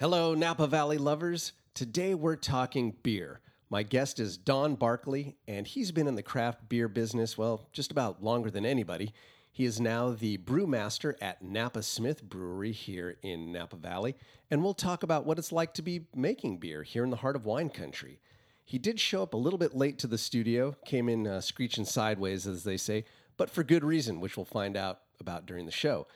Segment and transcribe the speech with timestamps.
[0.00, 1.52] Hello, Napa Valley lovers.
[1.72, 3.38] Today we're talking beer.
[3.70, 7.92] My guest is Don Barkley, and he's been in the craft beer business, well, just
[7.92, 9.12] about longer than anybody.
[9.52, 14.16] He is now the brewmaster at Napa Smith Brewery here in Napa Valley,
[14.50, 17.36] and we'll talk about what it's like to be making beer here in the heart
[17.36, 18.18] of wine country.
[18.64, 21.84] He did show up a little bit late to the studio, came in uh, screeching
[21.84, 23.04] sideways, as they say,
[23.36, 26.08] but for good reason, which we'll find out about during the show.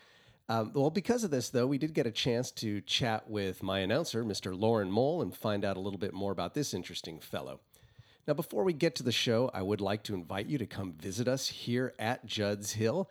[0.50, 3.80] Um, well, because of this, though, we did get a chance to chat with my
[3.80, 4.58] announcer, Mr.
[4.58, 7.60] Lauren Mole, and find out a little bit more about this interesting fellow.
[8.26, 10.92] Now, before we get to the show, I would like to invite you to come
[10.92, 13.10] visit us here at Judd's Hill.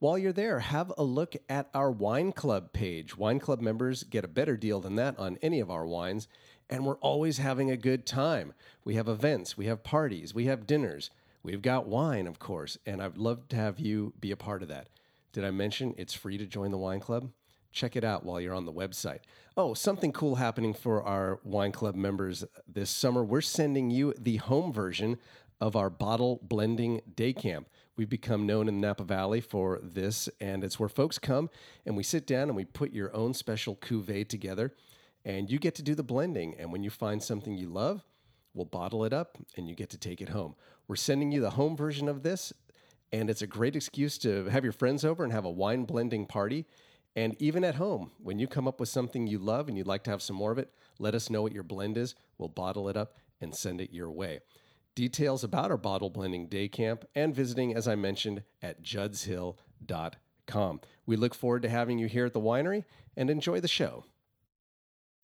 [0.00, 3.16] While you're there, have a look at our Wine Club page.
[3.16, 6.26] Wine Club members get a better deal than that on any of our wines,
[6.70, 8.52] and we're always having a good time.
[8.84, 11.10] We have events, we have parties, we have dinners,
[11.42, 14.68] we've got wine, of course, and I'd love to have you be a part of
[14.68, 14.88] that.
[15.32, 17.30] Did I mention it's free to join the Wine Club?
[17.72, 19.18] Check it out while you're on the website.
[19.56, 23.24] Oh, something cool happening for our Wine Club members this summer.
[23.24, 25.18] We're sending you the home version
[25.60, 27.68] of our bottle blending day camp.
[27.96, 31.48] We've become known in the Napa Valley for this, and it's where folks come
[31.86, 34.74] and we sit down and we put your own special cuvee together,
[35.24, 36.54] and you get to do the blending.
[36.58, 38.04] And when you find something you love,
[38.52, 40.54] we'll bottle it up and you get to take it home.
[40.86, 42.52] We're sending you the home version of this,
[43.12, 46.26] and it's a great excuse to have your friends over and have a wine blending
[46.26, 46.66] party.
[47.16, 50.02] And even at home, when you come up with something you love and you'd like
[50.04, 52.14] to have some more of it, let us know what your blend is.
[52.38, 54.40] We'll bottle it up and send it your way.
[54.94, 60.80] Details about our bottle blending day camp and visiting, as I mentioned, at juddshill.com.
[61.06, 62.84] We look forward to having you here at the winery
[63.16, 64.04] and enjoy the show.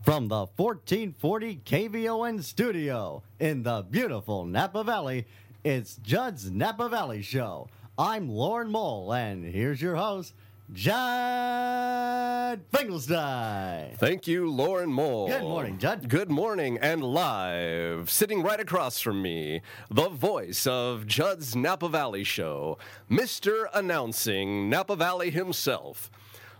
[0.03, 5.27] From the 1440 KVON studio in the beautiful Napa Valley,
[5.63, 7.69] it's Judd's Napa Valley Show.
[7.99, 10.33] I'm Lauren Mole, and here's your host,
[10.73, 13.95] Judd Finkelstein.
[13.99, 15.29] Thank you, Lauren Mole.
[15.29, 16.09] Good morning, Judd.
[16.09, 19.61] Good morning, and live, sitting right across from me,
[19.91, 22.79] the voice of Judd's Napa Valley Show,
[23.11, 23.67] Mr.
[23.75, 26.11] Announcing Napa Valley himself,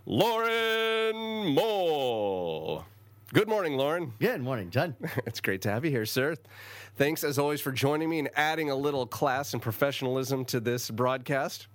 [0.05, 2.85] Lauren Mole.
[3.33, 4.11] Good morning, Lauren.
[4.19, 4.93] Good morning, John.
[5.25, 6.35] it's great to have you here, sir.
[6.97, 10.91] Thanks, as always, for joining me and adding a little class and professionalism to this
[10.91, 11.67] broadcast.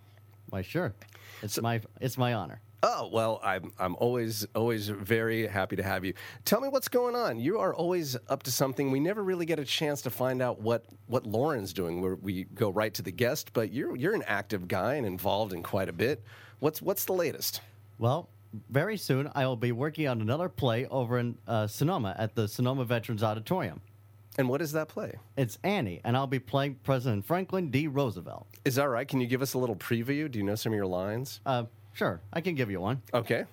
[0.51, 0.95] Why, sure.
[1.41, 2.61] It's my it's my honor.
[2.83, 6.13] Oh well, I'm I'm always always very happy to have you.
[6.45, 7.41] Tell me what's going on.
[7.41, 8.91] You are always up to something.
[8.91, 12.03] We never really get a chance to find out what what Lauren's doing.
[12.03, 15.55] Where we go right to the guest, but you're you're an active guy and involved
[15.55, 16.23] in quite a bit.
[16.59, 17.63] What's what's the latest?
[17.99, 18.29] Well,
[18.71, 22.49] very soon I will be working on another play over in uh, Sonoma at the
[22.49, 23.81] Sonoma Veterans Auditorium.
[24.39, 25.15] And what is that play?
[25.37, 27.87] It's Annie, and I'll be playing President Franklin D.
[27.87, 28.47] Roosevelt.
[28.65, 29.09] Is that right?
[29.09, 30.31] Can you give us a little preview?
[30.31, 31.41] Do you know some of your lines?
[31.47, 31.65] Uh,
[31.95, 33.01] sure, I can give you one.
[33.15, 33.45] Okay.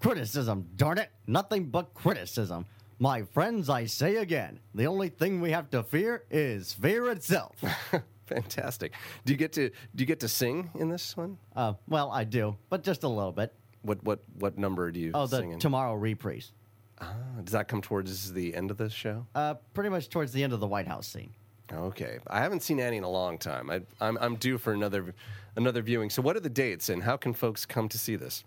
[0.00, 1.10] Criticism, darn it!
[1.26, 2.66] Nothing but criticism.
[3.00, 7.56] My friends, I say again, the only thing we have to fear is fear itself.
[8.26, 8.92] Fantastic.
[9.24, 11.38] Do you get to do you get to sing in this one?
[11.56, 13.52] Uh, well, I do, but just a little bit.
[13.82, 15.58] What what what number do you Oh, the sing in?
[15.58, 16.52] tomorrow reprise.
[17.00, 19.26] Ah, does that come towards the end of the show?
[19.34, 21.30] Uh, pretty much towards the end of the White House scene.
[21.72, 23.70] Okay, I haven't seen Annie in a long time.
[23.70, 25.14] I, I'm I'm due for another
[25.54, 26.10] another viewing.
[26.10, 28.42] So, what are the dates, and how can folks come to see this?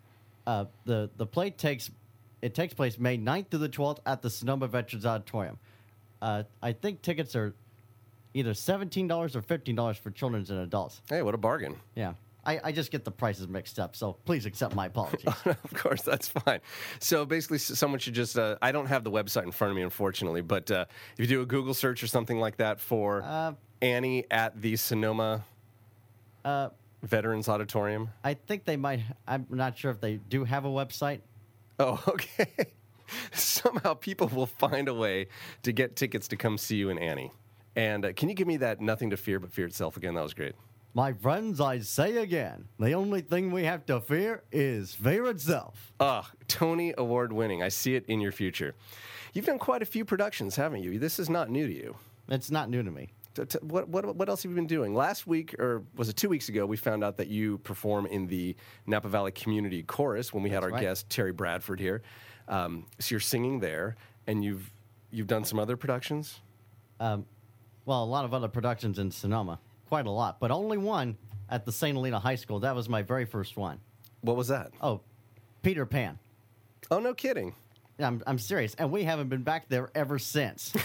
[0.48, 1.92] Uh, the the play takes
[2.42, 5.60] it takes place May 9th through the 12th at the Sonoma Veterans Auditorium.
[6.20, 7.54] Uh, I think tickets are
[8.34, 11.02] either seventeen dollars or fifteen dollars for children and adults.
[11.08, 11.76] Hey, what a bargain!
[11.96, 12.14] Yeah.
[12.46, 15.26] I, I just get the prices mixed up, so please accept my apologies.
[15.46, 16.60] of course, that's fine.
[17.00, 18.38] So basically, someone should just.
[18.38, 20.86] Uh, I don't have the website in front of me, unfortunately, but uh,
[21.18, 24.76] if you do a Google search or something like that for Uh, Annie at the
[24.76, 25.44] Sonoma
[26.44, 26.70] uh,
[27.04, 28.10] Veterans Auditorium.
[28.24, 29.02] I think they might.
[29.28, 31.22] I'm not sure if they do have a website.
[31.80, 32.48] Oh, okay.
[33.34, 35.28] Somehow people will find a way
[35.64, 37.32] to get tickets to come see you and Annie.
[37.76, 40.14] And uh, can you give me that nothing to fear but fear itself again?
[40.14, 40.54] That was great.
[40.94, 45.94] My friends, I say again, the only thing we have to fear is fear itself.
[46.02, 47.64] Ah, Tony Award winning.
[47.64, 48.76] I see it in your future.
[49.34, 51.00] You've done quite a few productions, haven't you?
[51.00, 51.96] This is not new to you.
[52.28, 53.08] It's not new to me.
[53.34, 54.94] T- t- what, what, what else have you been doing?
[54.94, 58.28] Last week, or was it two weeks ago, we found out that you perform in
[58.28, 58.54] the
[58.86, 60.82] Napa Valley Community Chorus when we had our right.
[60.82, 62.02] guest, Terry Bradford, here.
[62.50, 63.96] Um, so you're singing there,
[64.28, 64.70] and you've,
[65.10, 66.42] you've done some other productions?
[67.00, 67.26] Um,
[67.86, 69.58] well, a lot of other productions in Sonoma,
[69.92, 71.18] quite a lot, but only one
[71.50, 71.94] at the St.
[71.98, 72.62] Helena High School.
[72.62, 73.78] That was my very first one.
[74.22, 74.72] What was that?
[74.80, 75.02] Oh,
[75.64, 76.18] Peter Pan.
[76.90, 77.54] Oh, no kidding.
[78.00, 78.74] I'm, I'm serious.
[78.76, 80.74] And we haven't been back there ever since.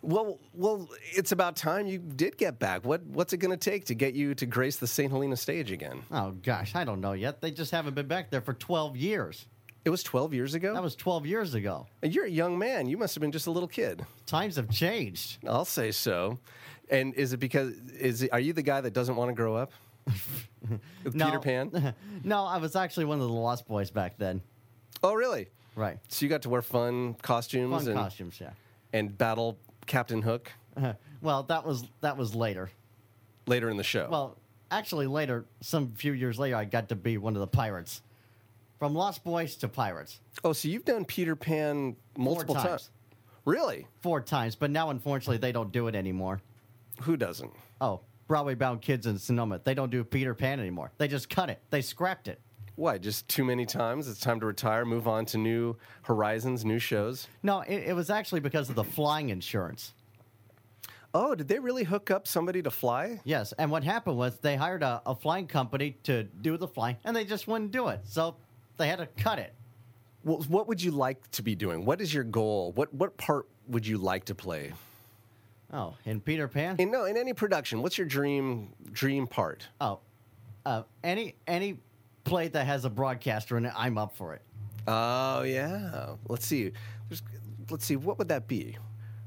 [0.00, 2.84] Well, well, it's about time you did get back.
[2.84, 5.10] What, what's it going to take to get you to grace the St.
[5.10, 6.02] Helena stage again?
[6.12, 7.40] oh, gosh, I don't know yet.
[7.40, 9.46] They just haven't been back there for 12 years.
[9.84, 10.72] It was 12 years ago?
[10.72, 11.88] That was 12 years ago.
[12.00, 12.88] And You're a young man.
[12.88, 14.06] You must have been just a little kid.
[14.24, 15.38] Times have changed.
[15.44, 16.38] I'll say so.
[16.90, 19.56] And is it because is it, are you the guy that doesn't want to grow
[19.56, 19.72] up?
[21.14, 21.26] No.
[21.26, 21.94] Peter Pan?
[22.24, 24.42] no, I was actually one of the Lost Boys back then.
[25.02, 25.48] Oh, really?
[25.76, 25.98] Right.
[26.08, 28.50] So you got to wear fun costumes Fun and, costumes, yeah.
[28.92, 30.50] and battle Captain Hook
[31.22, 32.70] well, that was that was later.
[33.46, 34.08] later in the show.
[34.10, 34.36] Well,
[34.70, 38.02] actually, later, some few years later, I got to be one of the pirates.
[38.78, 40.20] From Lost Boys to pirates.
[40.44, 42.66] oh, so you've done Peter Pan multiple times.
[42.66, 42.90] times.
[43.44, 43.86] Really?
[44.02, 46.40] Four times, but now, unfortunately, they don't do it anymore.
[47.02, 47.52] Who doesn't?
[47.80, 50.92] Oh, Broadway bound kids in Sonoma, they don't do Peter Pan anymore.
[50.98, 52.40] They just cut it, they scrapped it.
[52.76, 52.96] Why?
[52.96, 54.06] Just too many times?
[54.06, 57.26] It's time to retire, move on to new horizons, new shows.
[57.42, 59.94] No, it, it was actually because of the flying insurance.
[61.12, 63.20] Oh, did they really hook up somebody to fly?
[63.24, 66.96] Yes, and what happened was they hired a, a flying company to do the flying,
[67.04, 68.00] and they just wouldn't do it.
[68.04, 68.36] So
[68.76, 69.54] they had to cut it.
[70.22, 71.84] Well, what would you like to be doing?
[71.84, 72.72] What is your goal?
[72.72, 74.72] What what part would you like to play?
[75.72, 76.76] Oh, in Peter Pan?
[76.78, 79.66] In no, in any production, what's your dream dream part?
[79.80, 80.00] oh,
[80.66, 81.78] uh, any any
[82.24, 84.42] play that has a broadcaster in it, I'm up for it.
[84.86, 86.14] Oh yeah.
[86.28, 86.72] Let's see.
[87.08, 87.22] There's,
[87.70, 87.96] let's see.
[87.96, 88.76] What would that be?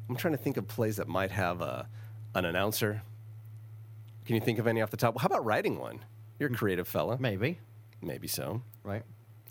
[0.10, 1.88] I'm trying to think of plays that might have a
[2.36, 3.02] an announcer.
[4.26, 5.20] Can you think of any off the top?
[5.20, 6.00] How about writing one?
[6.40, 7.18] You're a creative fella.
[7.20, 7.60] Maybe,
[8.02, 8.62] Maybe so.
[8.84, 9.04] right?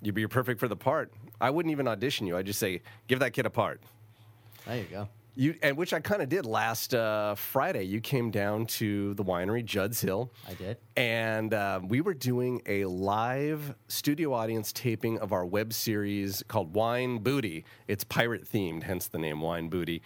[0.03, 1.13] You'd be perfect for the part.
[1.41, 2.37] I wouldn't even audition you.
[2.37, 3.81] I'd just say, give that kid a part.
[4.67, 5.09] There you go.
[5.41, 7.85] You and which I kind of did last uh, Friday.
[7.85, 10.31] You came down to the winery, Judd's Hill.
[10.47, 10.77] I did.
[10.99, 16.75] And uh, we were doing a live studio audience taping of our web series called
[16.75, 17.65] Wine Booty.
[17.89, 20.03] It's pirate themed, hence the name Wine Booty.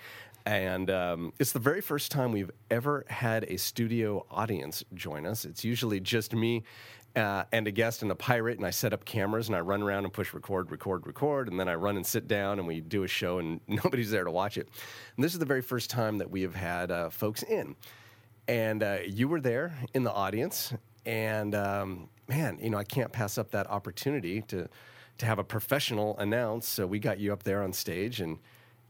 [0.47, 5.45] And um, it's the very first time we've ever had a studio audience join us.
[5.45, 6.63] It's usually just me
[7.17, 9.83] uh, and a guest and a pirate, and I set up cameras and I run
[9.83, 12.81] around and push record, record, record, and then I run and sit down and we
[12.81, 14.69] do a show and nobody's there to watch it.
[15.17, 17.77] And this is the very first time that we have had uh, folks in
[18.49, 20.73] and uh, you were there in the audience
[21.07, 24.69] and um, man you know i can't pass up that opportunity to
[25.19, 28.39] to have a professional announce so we got you up there on stage and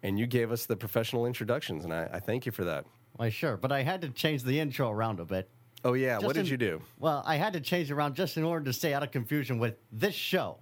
[0.02, 2.84] and you gave us the professional introductions and i, I thank you for that
[3.16, 5.48] Why, sure, but I had to change the intro around a bit.
[5.84, 8.14] Oh yeah Just what did in- you do Well, I had to change it around
[8.16, 10.56] just in order to stay out of confusion with this show.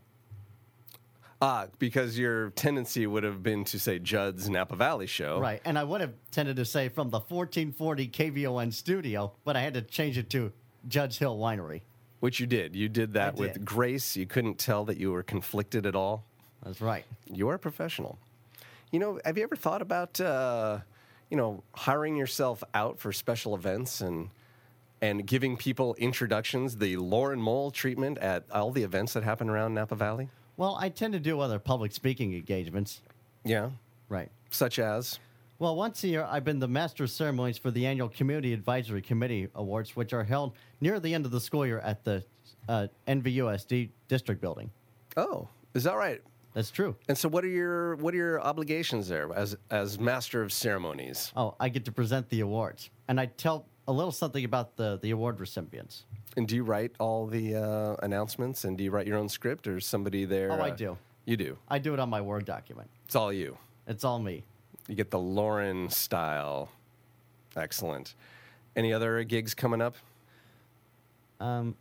[1.40, 5.78] ah because your tendency would have been to say judd's napa valley show Right, and
[5.78, 9.82] I would have tended to say from the 1440 KVON studio, but I had to
[9.82, 10.52] change it to
[10.88, 11.82] Judd's Hill Winery.
[12.20, 13.64] which you did you did that I with did.
[13.64, 16.24] grace you couldn't tell that you were conflicted at all
[16.64, 17.04] That's right.
[17.26, 18.18] You're a professional.
[18.92, 20.78] You know, have you ever thought about, uh,
[21.30, 24.28] you know, hiring yourself out for special events and
[25.02, 29.74] and giving people introductions, the Lauren Mole treatment at all the events that happen around
[29.74, 30.28] Napa Valley?
[30.56, 33.02] Well, I tend to do other public speaking engagements.
[33.44, 33.70] Yeah,
[34.08, 34.30] Right.
[34.50, 35.18] such as.
[35.58, 39.02] Well, once a year, I've been the master of ceremonies for the annual Community Advisory
[39.02, 42.24] Committee Awards, which are held near the end of the school year at the
[42.68, 44.70] uh, NVUSD district building.
[45.16, 46.20] Oh, is that right?
[46.54, 46.94] That's true.
[47.08, 51.32] And so, what are your what are your obligations there as as master of ceremonies?
[51.34, 54.98] Oh, I get to present the awards, and I tell a little something about the,
[55.02, 56.04] the award recipients.
[56.36, 58.64] And do you write all the uh, announcements?
[58.64, 60.50] And do you write your own script, or is somebody there?
[60.50, 60.98] Oh, I uh, do.
[61.26, 61.58] You do.
[61.68, 62.88] I do it on my Word document.
[63.04, 63.58] It's all you.
[63.86, 64.44] It's all me.
[64.88, 66.70] You get the Lauren style.
[67.54, 68.14] Excellent.
[68.74, 69.94] Any other gigs coming up?
[71.38, 71.76] Um,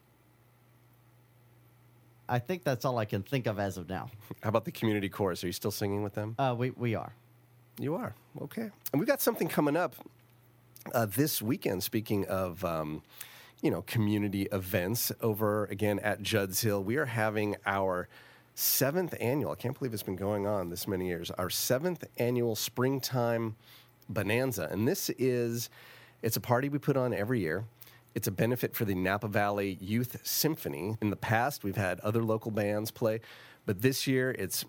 [2.28, 4.12] I think that's all I can think of as of now.
[4.44, 5.44] How about the community chorus?
[5.46, 6.36] Are you still singing with them?
[6.38, 7.14] Uh, we, we are.
[7.80, 8.14] You are.
[8.42, 8.70] Okay.
[8.92, 9.96] And we've got something coming up
[10.94, 11.84] uh, this weekend.
[11.84, 13.02] Speaking of, um,
[13.62, 18.08] you know, community events over again at Judd's Hill, we are having our
[18.56, 19.52] seventh annual.
[19.52, 21.32] I can't believe it's been going on this many years.
[21.32, 23.56] Our seventh annual springtime
[24.10, 25.70] bonanza, and this is
[26.22, 27.66] it's a party we put on every year.
[28.14, 30.98] It's a benefit for the Napa Valley Youth Symphony.
[31.02, 33.22] In the past, we've had other local bands play,
[33.66, 34.66] but this year it's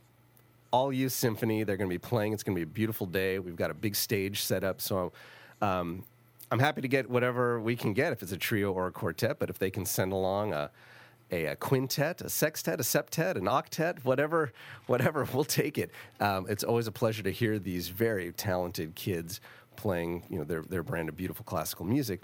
[0.70, 1.64] all youth symphony.
[1.64, 2.32] They're going to be playing.
[2.32, 3.38] It's going to be a beautiful day.
[3.38, 4.80] We've got a big stage set up.
[4.80, 5.12] So
[5.62, 6.04] Um,
[6.50, 9.38] I'm happy to get whatever we can get if it's a trio or a quartet,
[9.38, 10.70] but if they can send along a
[11.30, 14.52] a, a, quintet, a sextet, a septet, an octet, whatever,
[14.86, 15.90] whatever, we'll take it.
[16.20, 19.40] Um, it's always a pleasure to hear these very talented kids
[19.74, 22.20] playing, you know, their their brand of beautiful classical music,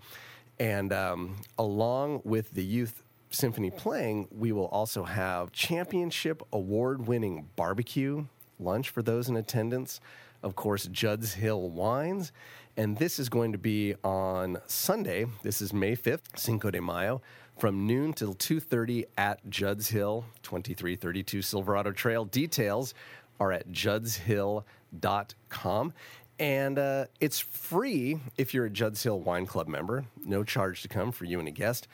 [0.60, 8.26] and um, along with the youth symphony playing, we will also have championship award-winning barbecue
[8.58, 10.00] lunch for those in attendance.
[10.42, 12.32] Of course, Judd's Hill wines.
[12.78, 15.26] And this is going to be on Sunday.
[15.42, 17.20] This is May 5th, Cinco de Mayo,
[17.58, 22.24] from noon till 2.30 at Judd's Hill, 2332 Silverado Trail.
[22.24, 22.94] Details
[23.40, 25.92] are at juddshill.com.
[26.38, 30.04] And uh, it's free if you're a Judd's Hill Wine Club member.
[30.24, 31.88] No charge to come for you and a guest.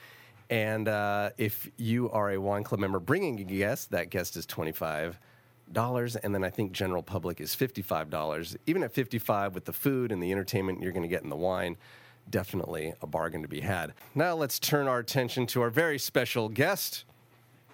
[0.51, 4.45] And uh, if you are a wine club member bringing a guest, that guest is
[4.45, 5.19] 25
[5.71, 10.11] dollars and then i think general public is $55 even at 55 with the food
[10.11, 11.75] and the entertainment you're going to get in the wine
[12.29, 13.93] definitely a bargain to be had.
[14.13, 17.05] Now let's turn our attention to our very special guest.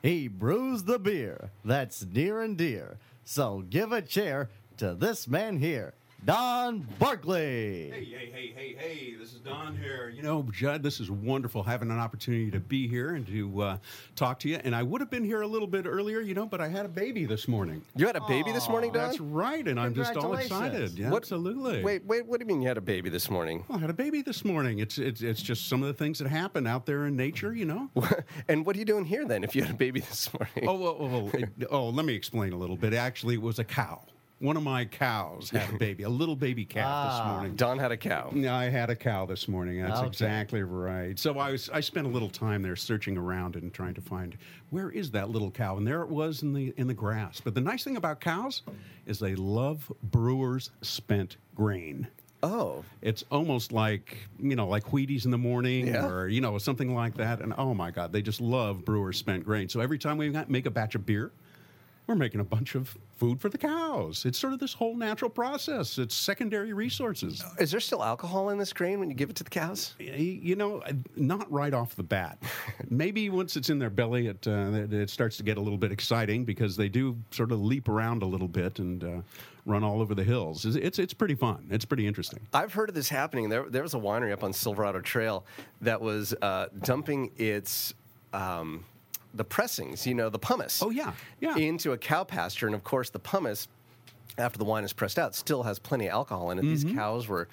[0.01, 2.97] He brews the beer that's near and dear.
[3.23, 7.89] So give a chair to this man here, Don Barkley.
[7.91, 10.13] Hey, hey, hey, hey, hey, this is Don here.
[10.15, 13.77] You know, Judd, this is wonderful having an opportunity to be here and to uh,
[14.15, 14.57] talk to you.
[14.63, 16.85] And I would have been here a little bit earlier, you know, but I had
[16.85, 17.81] a baby this morning.
[17.95, 20.91] you had a baby this morning don That's right, and I'm just all excited.
[20.91, 21.83] Yeah, What- Absolutely.
[21.83, 23.89] wait wait what do you mean you had a baby this morning Well, I had
[23.89, 24.77] a baby this morning.
[24.79, 27.65] It's, it's it's just some of the things that happen out there in nature, you
[27.65, 27.89] know.
[28.47, 30.75] and what are you doing here then if you had a baby this morning Oh,
[30.75, 32.93] well, well, well, it- oh, let me explain a little bit.
[32.93, 34.03] Actually, it was a cow.
[34.41, 37.31] One of my cows had a baby, a little baby calf this Ah.
[37.33, 37.55] morning.
[37.55, 39.79] don had a cow I had a cow this morning.
[39.79, 40.07] That's Okay.
[40.07, 41.17] exactly right.
[41.19, 44.35] So I was I spent a little time there searching around and trying to find
[44.71, 47.39] where is that little cow, and there it was in the in the grass.
[47.39, 48.63] But the nice thing about cows
[49.05, 52.07] is they love brewers spent grain.
[52.41, 56.07] oh It's almost like you know, like Wheaties in the morning, Yeah.
[56.07, 57.41] or you know, something like that.
[57.41, 59.69] And oh my God, they just love brewers spent grain.
[59.69, 61.31] So every time we make a batch of beer,
[62.07, 64.25] we're making a bunch of food for the cows.
[64.25, 65.97] It's sort of this whole natural process.
[65.97, 67.43] It's secondary resources.
[67.59, 70.55] is there still alcohol in this grain when you give it to the cows You
[70.55, 70.81] know,
[71.15, 72.41] not right off the bat.
[72.89, 75.91] Maybe once it's in their belly, it uh, it- starts to get a little bit
[75.91, 79.21] exciting because they do sort of leap around a little bit and uh,
[79.65, 80.65] run all over the hills.
[80.65, 81.67] It's, it's it's pretty fun.
[81.69, 82.39] It's pretty interesting.
[82.53, 83.47] I've heard of this happening.
[83.49, 85.45] There, there was a winery up on Silverado Trail
[85.81, 87.93] that was uh, dumping its
[88.33, 88.83] um,
[89.33, 90.81] the pressings, you know, the pomace.
[90.83, 91.55] Oh, yeah, yeah.
[91.57, 93.67] Into a cow pasture, and of course, the pomace,
[94.37, 96.63] after the wine is pressed out, still has plenty of alcohol in it.
[96.63, 96.97] These mm-hmm.
[96.97, 97.47] cows were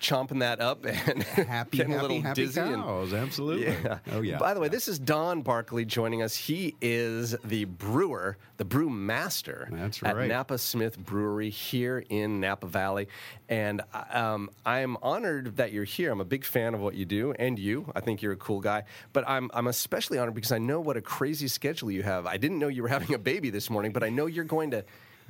[0.00, 1.22] chomping that up and.
[1.22, 2.60] Happy, getting a little happy dizzy.
[2.60, 3.66] and- Absolutely.
[3.68, 3.98] yeah.
[4.12, 4.38] Oh yeah.
[4.38, 6.34] By the way, this is Don Barkley joining us.
[6.36, 10.28] He is the brewer, the brew master That's at right.
[10.28, 13.08] Napa Smith Brewery here in Napa Valley.
[13.48, 13.80] And
[14.12, 16.12] um, I'm honored that you're here.
[16.12, 17.90] I'm a big fan of what you do and you.
[17.94, 18.84] I think you're a cool guy.
[19.12, 22.26] But I'm, I'm especially honored because I know what a crazy schedule you have.
[22.26, 24.70] I didn't know you were having a baby this morning, but I know you're going
[24.72, 24.84] to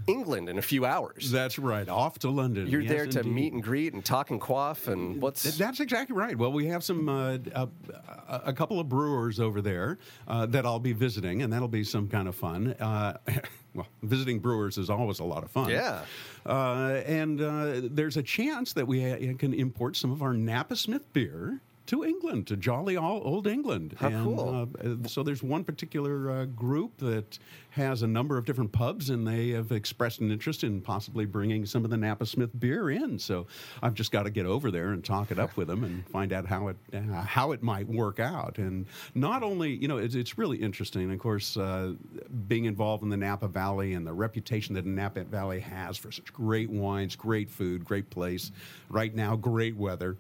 [0.07, 1.31] England in a few hours.
[1.31, 1.89] That's right.
[1.89, 2.67] Off to London.
[2.67, 3.33] You're Yes, there to indeed.
[3.35, 6.37] meet and greet and talk and quaff and what's That's exactly right.
[6.37, 7.69] Well, we have some uh, a,
[8.29, 12.09] a couple of brewers over there uh, that I'll be visiting, and that'll be some
[12.09, 12.75] kind of fun.
[12.81, 13.19] Uh,
[13.75, 15.69] well, visiting brewers is always a lot of fun.
[15.71, 16.05] Yeah.
[16.47, 20.77] Uh, and uh, there's a chance that we ha- can import some of our Napa
[20.77, 21.61] Smith beer.
[21.87, 23.95] To England, to jolly all old England.
[23.99, 24.69] How and, cool.
[24.79, 27.39] Uh, so there's one particular uh, group that
[27.79, 31.65] has a number of different pubs, and they have expressed an interest in possibly bringing
[31.65, 33.19] some of the Napa Smith beer in.
[33.19, 33.47] So
[33.83, 36.33] I've just got to get over there and talk it up with them and find
[36.33, 38.59] out how it uh, how it might work out.
[38.59, 41.11] And not only, you know, it's, it's really interesting.
[41.11, 41.95] Of course, uh,
[42.47, 46.11] being involved in the Napa Valley and the reputation that the Napa Valley has for
[46.13, 48.53] such great wines, great food, great place.
[48.91, 50.17] Right now, great weather.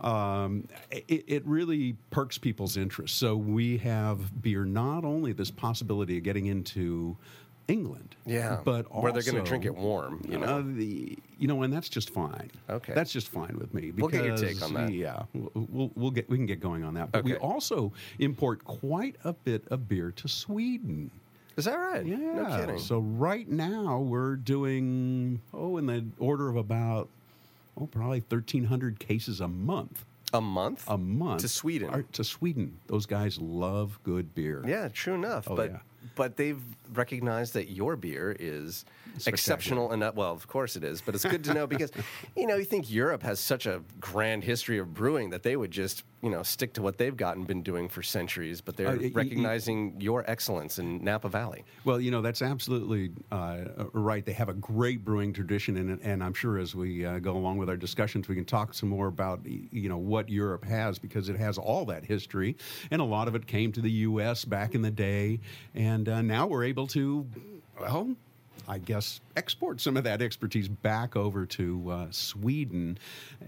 [0.00, 3.18] Um, it, it really perks people's interest.
[3.18, 7.01] So we have beer not only this possibility of getting into
[7.68, 10.46] England, Yeah, but also, where they're gonna drink it warm, you know?
[10.46, 12.50] Uh, the, you know, and that's just fine.
[12.68, 12.92] Okay.
[12.92, 13.92] that's just fine with me.
[13.92, 14.92] We'll get your take on that.
[14.92, 17.12] Yeah, we'll, we'll, get we can get going on that.
[17.12, 21.10] But we also import quite a bit of beer to Sweden.
[21.56, 22.04] Is that right?
[22.04, 22.16] Yeah.
[22.16, 22.78] No kidding.
[22.78, 27.08] So right now we're doing oh in the order of about
[27.76, 30.04] oh probably thirteen hundred cases a month.
[30.32, 30.84] a month?
[30.88, 31.90] A month To Sweden.
[31.90, 32.78] Or- to Sweden.
[32.86, 34.64] Those guys love good beer.
[34.66, 35.46] Yeah, true enough.
[35.48, 35.78] Oh, but yeah.
[36.14, 36.62] But they've
[36.94, 38.84] recognized that your beer is
[39.26, 40.14] exceptional enough.
[40.14, 41.90] Well, of course it is, but it's good to know because,
[42.36, 45.70] you know, you think Europe has such a grand history of brewing that they would
[45.70, 48.92] just, you know, stick to what they've gotten been doing for centuries, but they're Uh,
[48.96, 51.64] y- y- recognizing your excellence in Napa Valley.
[51.84, 54.24] Well, you know, that's absolutely uh, right.
[54.24, 57.58] They have a great brewing tradition, and, and I'm sure as we uh, go along
[57.58, 61.28] with our discussions, we can talk some more about, you know, what Europe has because
[61.28, 62.56] it has all that history,
[62.92, 64.44] and a lot of it came to the U.S.
[64.44, 65.40] back in the day,
[65.74, 67.26] and uh, now we're able to,
[67.80, 68.14] well,
[68.68, 72.96] I guess, export some of that expertise back over to uh, Sweden,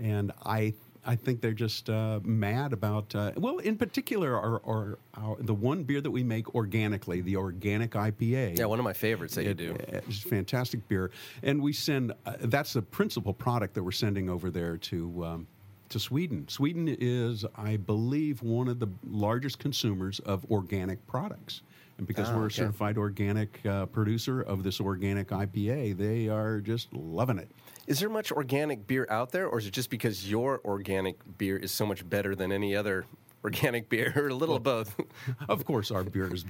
[0.01, 0.75] and I.
[1.07, 3.15] I think they're just uh, mad about.
[3.15, 7.37] Uh, well, in particular, our, our, our the one beer that we make organically, the
[7.37, 8.59] organic IPA.
[8.59, 9.77] Yeah, one of my favorites that you do.
[9.89, 11.11] It's fantastic beer,
[11.43, 12.13] and we send.
[12.27, 15.47] Uh, that's the principal product that we're sending over there to um,
[15.91, 16.49] to Sweden.
[16.49, 21.63] Sweden is, I believe, one of the largest consumers of organic products.
[21.97, 22.57] And because Ah, we're a okay.
[22.57, 27.49] certified organic uh, producer of this organic IPA, they are just loving it.
[27.87, 31.57] Is there much organic beer out there, or is it just because your organic beer
[31.57, 33.05] is so much better than any other
[33.45, 34.95] organic beer, or a little of both?
[35.49, 36.45] Of course, our beer is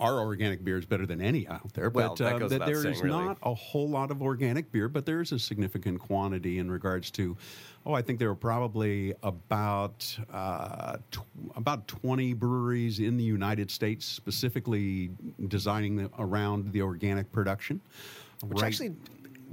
[0.00, 1.90] our organic beer is better than any out there.
[1.90, 3.24] Well, but that um, goes that there saying, is really.
[3.24, 7.10] not a whole lot of organic beer, but there is a significant quantity in regards
[7.12, 7.36] to.
[7.86, 11.20] Oh, I think there are probably about uh, tw-
[11.54, 15.10] about twenty breweries in the United States specifically
[15.48, 17.80] designing the, around the organic production.
[18.42, 18.96] Which Right- actually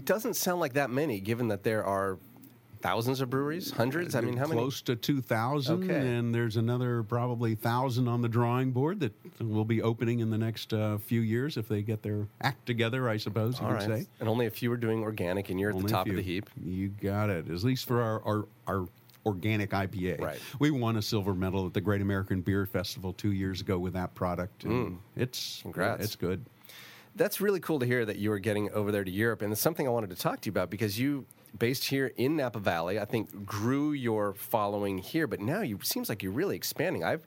[0.03, 2.17] doesn't sound like that many, given that there are
[2.81, 4.13] thousands of breweries, hundreds.
[4.13, 4.59] I mean, how many?
[4.61, 6.15] close to 2,000, Okay.
[6.15, 10.37] and there's another probably 1,000 on the drawing board that will be opening in the
[10.37, 13.89] next uh, few years if they get their act together, I suppose you All could
[13.89, 14.07] right, say.
[14.19, 16.49] and only a few are doing organic, and you're at the top of the heap.
[16.63, 17.49] You got it.
[17.49, 18.87] At least for our, our, our
[19.25, 20.21] organic IPA.
[20.21, 20.39] Right.
[20.59, 23.93] We won a silver medal at the Great American Beer Festival two years ago with
[23.93, 24.63] that product.
[24.65, 25.63] And It's Mm.
[25.63, 26.03] Congrats.
[26.05, 26.45] It's good.
[27.17, 29.59] That's really cool to hear that you were getting over there to Europe, and it's
[29.59, 31.25] something I wanted to talk to you about because you,
[31.57, 36.09] based here in Napa Valley, I think grew your following here, but now you seems
[36.09, 37.03] like you're really expanding.
[37.03, 37.17] I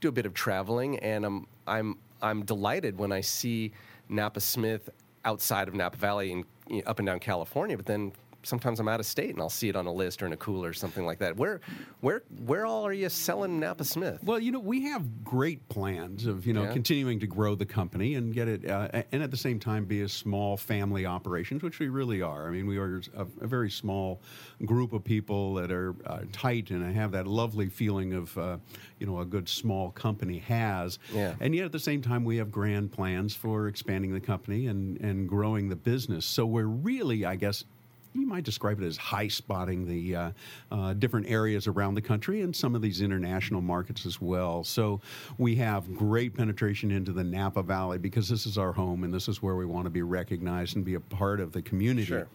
[0.00, 3.72] do a bit of traveling, and I'm I'm I'm delighted when I see
[4.08, 4.88] Napa Smith
[5.24, 8.12] outside of Napa Valley and you know, up and down California, but then.
[8.42, 10.36] Sometimes I'm out of state and I'll see it on a list or in a
[10.36, 11.36] cooler or something like that.
[11.36, 11.60] Where,
[12.00, 14.22] where, where all are you selling Napa Smith?
[14.24, 16.72] Well, you know, we have great plans of you know Yeah.
[16.72, 20.02] continuing to grow the company and get it, uh, and at the same time be
[20.02, 22.48] a small family operations, which we really are.
[22.48, 24.20] I mean, we are a, a very small
[24.64, 28.56] group of people that are uh, tight and have that lovely feeling of uh,
[28.98, 30.98] you know a good small company has.
[31.12, 31.34] Yeah.
[31.40, 34.98] And yet at the same time, we have grand plans for expanding the company and
[35.00, 36.24] and growing the business.
[36.24, 37.64] So we're really, I guess
[38.12, 40.30] you might describe it as high spotting the uh,
[40.72, 44.64] uh, different areas around the country and some of these international markets as well.
[44.64, 45.00] So
[45.38, 49.28] we have great penetration into the Napa Valley because this is our home and this
[49.28, 52.06] is where we want to be recognized and be a part of the community.
[52.06, 52.26] Sure.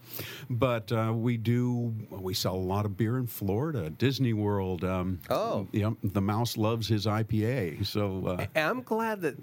[0.50, 4.84] But uh, we do we sell a lot of beer in Florida, Disney World.
[4.84, 5.68] Um, Oh.
[5.72, 7.86] yeah, the mouse loves his IPA.
[7.86, 9.36] So uh, I'm glad that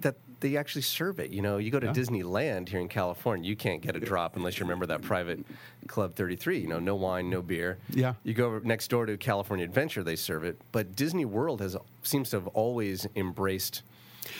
[0.00, 1.30] that they actually serve it.
[1.30, 1.92] You know, you go to Yeah.
[1.92, 5.02] Disneyland here in California, you can't get a drop unless you're a member of that
[5.02, 5.44] private
[5.86, 6.58] Club 33.
[6.58, 7.78] You know, no wine, no beer.
[7.90, 8.14] Yeah.
[8.22, 10.60] You go next door to California Adventure, they serve it.
[10.72, 13.82] But Disney World has seems to have always embraced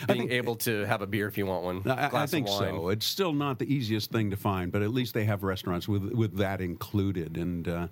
[0.09, 1.83] being think- able to have a beer if you want one.
[1.91, 2.89] I, I think so.
[2.91, 6.13] It's still not the easiest thing to find, but at least they have restaurants with
[6.13, 7.87] with that included, and uh,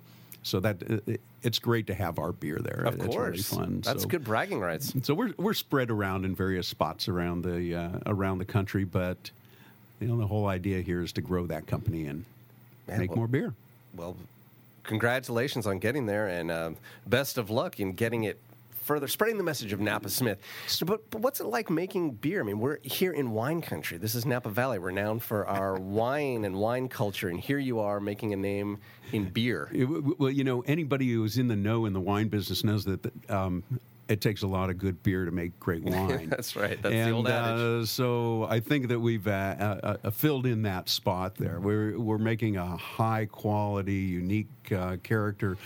[0.45, 2.85] so that uh, it, it's great to have our beer there.
[2.85, 3.81] Of it's really course, fun.
[3.83, 4.93] That's so, good bragging rights.
[5.01, 9.31] So we're we're spread around in various spots around the uh, around the country, but
[9.99, 12.25] you know the whole idea here is to grow that company and
[12.87, 13.53] Man, make well- more beer.
[13.95, 14.15] Well,
[14.83, 16.75] congratulations on getting there, and um,
[17.07, 18.39] best of luck in getting it
[18.85, 20.37] further, spreading the message of Napa Smith.
[20.67, 22.39] So, but, but what's it like making beer?
[22.39, 23.97] I mean, we're here in wine country.
[23.97, 27.99] This is Napa Valley, renowned for our wine and wine culture, and here you are
[27.99, 28.77] making a name
[29.11, 29.69] in beer.
[29.73, 29.85] It-
[30.19, 33.63] well, you know, anybody who's in the know in the wine business knows that um,
[34.07, 36.29] it takes a lot of good beer to make great wine.
[36.29, 36.81] That's right.
[36.81, 37.83] That's the old adage.
[37.83, 41.59] Uh, so I think that we've uh, uh, uh, filled in that spot there.
[41.59, 45.57] We're we're making a high quality, unique uh, character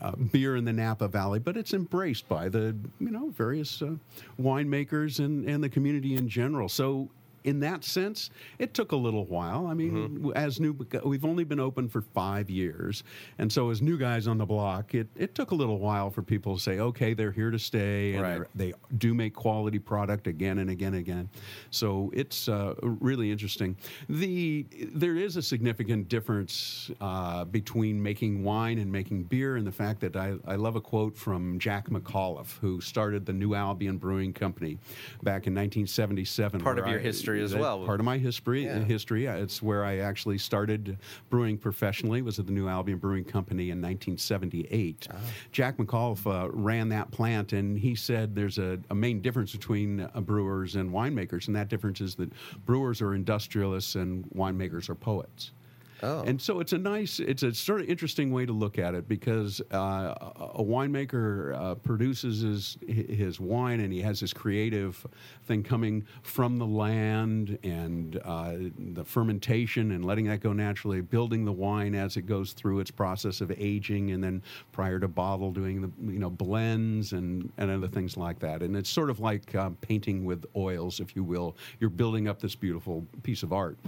[0.00, 3.94] uh, beer in the Napa Valley, but it's embraced by the you know various uh,
[4.40, 6.68] winemakers and and the community in general.
[6.68, 7.08] So.
[7.48, 9.66] In that sense, it took a little while.
[9.66, 10.30] I mean, Mm-hmm.
[10.36, 13.02] as new, we've only been open for five years,
[13.38, 16.20] and so as new guys on the block, it, it took a little while for
[16.20, 18.42] people to say, okay, they're here to stay, and Right.
[18.54, 21.30] they're- do make quality product again and again and again.
[21.70, 23.76] So it's uh, really interesting.
[24.10, 29.72] The there is a significant difference uh, between making wine and making beer, and the
[29.72, 33.96] fact that I, I love a quote from Jack McAuliffe, who started the New Albion
[33.96, 34.76] Brewing Company
[35.22, 36.60] back in 1977.
[36.60, 37.84] Part of your I- history history as well.
[37.84, 38.64] Part of my history.
[38.64, 38.78] Yeah.
[38.80, 39.26] History.
[39.28, 40.98] uh, It's where I actually started
[41.30, 42.22] brewing professionally.
[42.22, 45.08] Was at the New Albion Brewing Company in 1978.
[45.10, 45.16] Ah.
[45.52, 50.00] Jack McAuliffe uh, ran that plant, and he said there's a, a main difference between
[50.00, 52.30] uh, brewers and winemakers, and that difference is that
[52.64, 55.52] brewers are industrialists and winemakers are poets.
[56.02, 56.22] Oh.
[56.22, 59.08] And so it's a nice, it's a sort of interesting way to look at it
[59.08, 60.14] because uh,
[60.54, 65.04] a winemaker uh, produces his, his wine and he has this creative
[65.46, 68.54] thing coming from the land and uh,
[68.94, 72.90] the fermentation and letting that go naturally, building the wine as it goes through its
[72.90, 77.70] process of aging, and then prior to bottle, doing the you know blends and, and
[77.70, 78.62] other things like that.
[78.62, 81.56] And it's sort of like um, painting with oils, if you will.
[81.80, 83.78] You're building up this beautiful piece of art.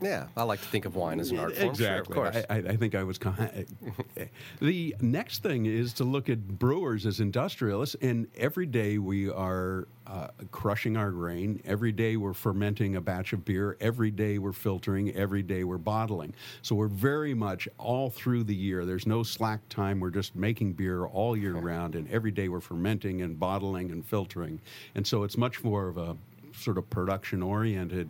[0.00, 1.74] Yeah, I like to think of wine as an art form.
[1.74, 2.36] Sure, of course.
[2.50, 3.16] I, I, I think I was.
[3.16, 3.66] Con-
[4.60, 9.88] the next thing is to look at brewers as industrialists, and every day we are
[10.06, 11.62] uh, crushing our grain.
[11.64, 13.78] Every day we're fermenting a batch of beer.
[13.80, 15.14] Every day we're filtering.
[15.14, 16.34] Every day we're bottling.
[16.60, 18.84] So we're very much all through the year.
[18.84, 19.98] There's no slack time.
[19.98, 24.04] We're just making beer all year round, and every day we're fermenting and bottling and
[24.04, 24.60] filtering.
[24.94, 26.16] And so it's much more of a
[26.54, 28.08] sort of production oriented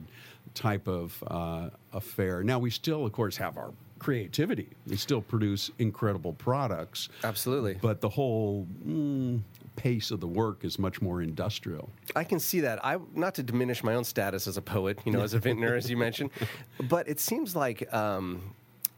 [0.56, 2.42] type of uh, affair.
[2.42, 4.68] Now, we still, of course, have our creativity.
[4.88, 7.08] We still produce incredible products.
[7.22, 7.78] Absolutely.
[7.80, 9.40] But the whole mm,
[9.76, 11.88] pace of the work is much more industrial.
[12.14, 12.84] I can see that.
[12.84, 15.74] I not to diminish my own status as a poet, you know, as a vintner,
[15.74, 16.30] as you mentioned,
[16.88, 18.42] but it seems like, um,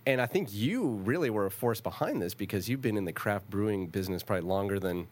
[0.06, 3.12] and I think you really were a force behind this because you've been in the
[3.12, 5.06] craft brewing business probably longer than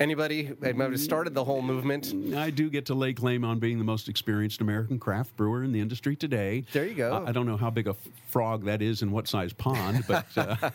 [0.00, 0.52] anybody.
[0.62, 2.14] I might have started the whole movement.
[2.36, 5.72] I do get to lay claim on being the most experienced American craft brewer in
[5.72, 6.64] the industry today.
[6.72, 7.12] There you go.
[7.12, 7.94] I, I don't know how big a
[8.28, 10.56] frog that is and what size pond, but uh,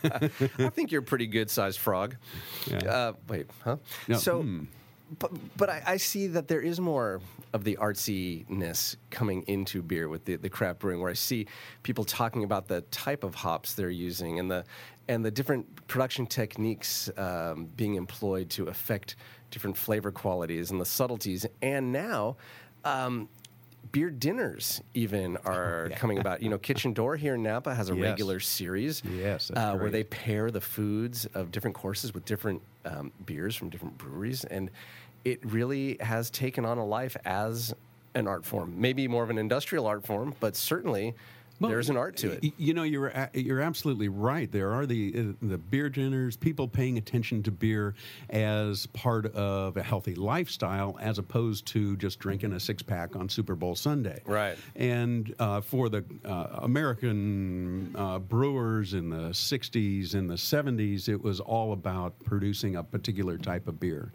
[0.58, 2.16] I think you're a pretty good sized frog.
[2.70, 2.78] Yeah.
[2.78, 3.76] Uh, wait, huh?
[4.08, 4.64] No, So, hmm.
[5.18, 7.20] but, but I, I see that there is more
[7.52, 11.46] of the artsiness coming into beer with the, the craft brewing, where I see
[11.82, 14.64] people talking about the type of hops they're using and the
[15.08, 19.16] and the different production techniques um, being employed to affect
[19.50, 21.44] different flavor qualities and the subtleties.
[21.60, 22.36] And now.
[22.84, 23.28] Um,
[23.92, 26.42] Beer dinners even are coming about.
[26.42, 28.02] You know, Kitchen Door here in Napa has a Yes.
[28.02, 33.10] regular series Yes, uh, where they pair the foods of different courses with different um,
[33.26, 34.70] beers from different breweries, and
[35.24, 37.74] it really has taken on a life as
[38.14, 38.74] an art form.
[38.76, 41.14] Maybe more of an industrial art form, but certainly
[41.60, 42.52] Well, there's an art to it.
[42.56, 44.50] You know, you're you're absolutely right.
[44.50, 47.94] There are the uh, the beer dinners, people paying attention to beer
[48.30, 53.28] as part of a healthy lifestyle, as opposed to just drinking a six pack on
[53.28, 54.22] Super Bowl Sunday.
[54.24, 54.56] Right.
[54.74, 61.22] And uh, for the uh, American uh, brewers in the '60s and the '70s, it
[61.22, 64.12] was all about producing a particular type of beer.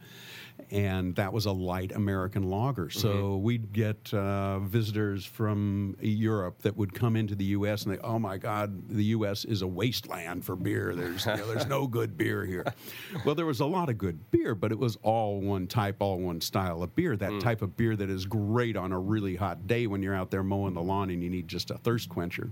[0.72, 2.90] And that was a light American lager.
[2.90, 3.44] So Mm-hmm.
[3.44, 7.84] we'd get uh, visitors from Europe that would come into the U.S.
[7.86, 9.46] and they, oh my God, the U.S.
[9.46, 10.94] is a wasteland for beer.
[10.96, 12.66] There's, you know, there's no good beer here.
[13.26, 16.20] Well, there was a lot of good beer, but it was all one type, all
[16.20, 17.16] one style of beer.
[17.16, 17.20] Mm.
[17.20, 20.32] That type of beer that is great on a really hot day when you're out
[20.32, 22.50] there mowing the lawn and you need just a thirst quencher.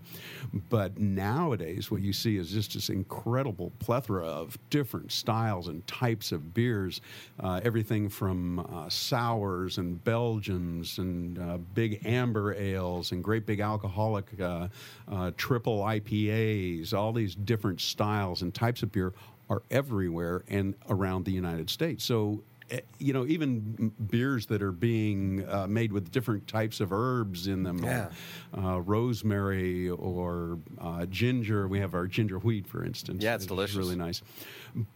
[0.69, 6.31] But nowadays, what you see is just this incredible plethora of different styles and types
[6.31, 7.01] of beers.
[7.39, 13.59] Uh, everything from uh, sours and Belgians and uh, big amber ales and great big
[13.59, 14.67] alcoholic uh,
[15.11, 16.93] uh, triple IPAs.
[16.93, 19.13] All these different styles and types of beer
[19.49, 22.03] are everywhere and around the United States.
[22.03, 26.91] So eh, you know, even beers that are being uh, made with different types of
[26.91, 28.09] herbs in them, Yeah.
[28.57, 31.67] uh, rosemary or uh, ginger.
[31.67, 33.23] We have our ginger wheat, for instance.
[33.23, 33.75] Yeah, it's is delicious.
[33.75, 34.21] really nice.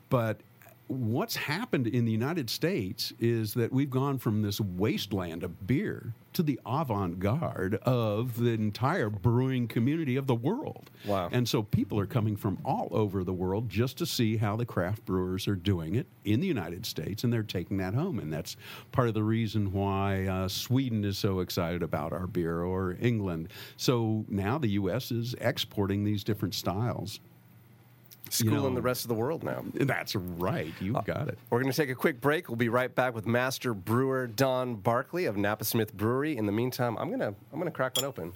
[0.09, 0.39] But
[0.87, 6.13] what's happened in the United States is that we've gone from this wasteland of beer
[6.33, 10.89] to the avant-garde of the entire brewing community of the world.
[11.05, 11.29] Wow.
[11.31, 14.65] And so people are coming from all over the world just to see how the
[14.65, 18.19] craft brewers are doing it in the United States, and they're taking that home.
[18.19, 18.55] And that's
[18.91, 23.49] part of the reason why uh, Sweden is so excited about our beer, or England.
[23.75, 25.11] So now the U.S.
[25.11, 27.19] is exporting these different styles.
[28.29, 29.63] Schooling know- the rest of the world now.
[29.73, 30.73] That's right.
[30.79, 31.37] You uh, got it.
[31.49, 32.49] We're going to take a quick break.
[32.49, 36.37] We'll be right back with master brewer Don Barkley of Napa Smith Brewery.
[36.37, 38.33] In the meantime, I'm gonna I'm gonna crack one open.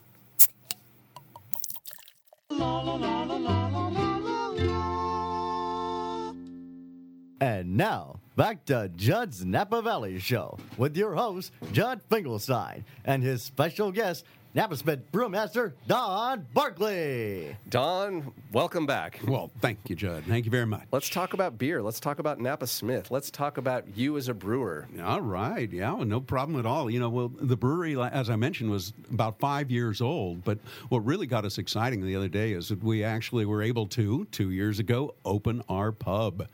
[7.41, 13.41] And now, back to Judd's Napa Valley Show with your host, Judd Finkelstein, and his
[13.41, 17.56] special guest, Napa Smith Brewmaster Don Barkley.
[17.70, 19.22] Don, welcome back.
[19.26, 20.26] Well, thank you, Judd.
[20.28, 20.84] Thank you very much.
[20.92, 21.82] Let's talk about beer.
[21.82, 23.10] Let's talk about Napa Smith.
[23.12, 24.90] Let's talk about you as a brewer.
[25.02, 25.72] All right.
[25.72, 26.92] Yeah, well, no problem at all.
[26.92, 30.44] You know, well, the brewery, as I mentioned, was about five years old.
[30.44, 30.60] But
[30.90, 34.26] what really got us exciting the other day is that we actually were able to,
[34.32, 36.46] two years ago, open our pub.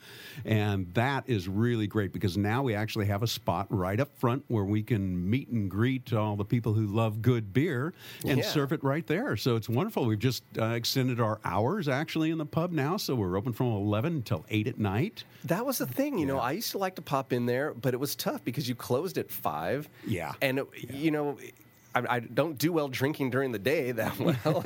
[0.45, 4.45] And that is really great because now we actually have a spot right up front
[4.49, 7.86] where we can meet and greet all the people who love good beer
[8.25, 8.45] and Yeah.
[8.45, 9.35] serve it right there.
[9.37, 10.05] So it's wonderful.
[10.05, 12.97] We've just uh, extended our hours actually in the pub now.
[12.97, 15.23] So we're open from 11 until 8 at night.
[15.45, 16.35] That was the thing, you know.
[16.35, 16.41] Yeah.
[16.41, 19.17] I used to like to pop in there, but it was tough because you closed
[19.17, 19.89] at five.
[20.05, 20.33] Yeah.
[20.41, 21.37] and it, you know.
[21.97, 24.63] I, I don't do well drinking during the day that well.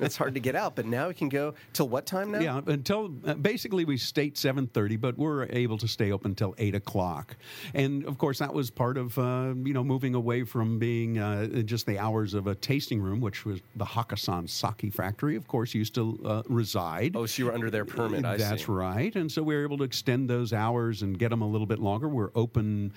[0.00, 2.40] it's hard to get out, but now we can go till what time now?
[2.40, 6.54] Yeah, until uh, basically we state seven thirty, but we're able to stay open until
[6.58, 7.36] eight o'clock.
[7.74, 11.46] And of course, that was part of uh, you know moving away from being uh,
[11.62, 15.36] just the hours of a tasting room, which was the Hakusan Sake Factory.
[15.36, 17.16] Of course, used to uh, reside.
[17.16, 18.24] Oh, so you were under their permit.
[18.24, 18.42] I see.
[18.42, 18.72] That's see.
[18.72, 19.14] right.
[19.14, 21.78] And so we were able to extend those hours and get them a little bit
[21.78, 22.08] longer.
[22.08, 22.92] We're open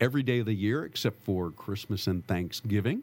[0.00, 3.02] every day of the year except for Christmas and Thanksgiving.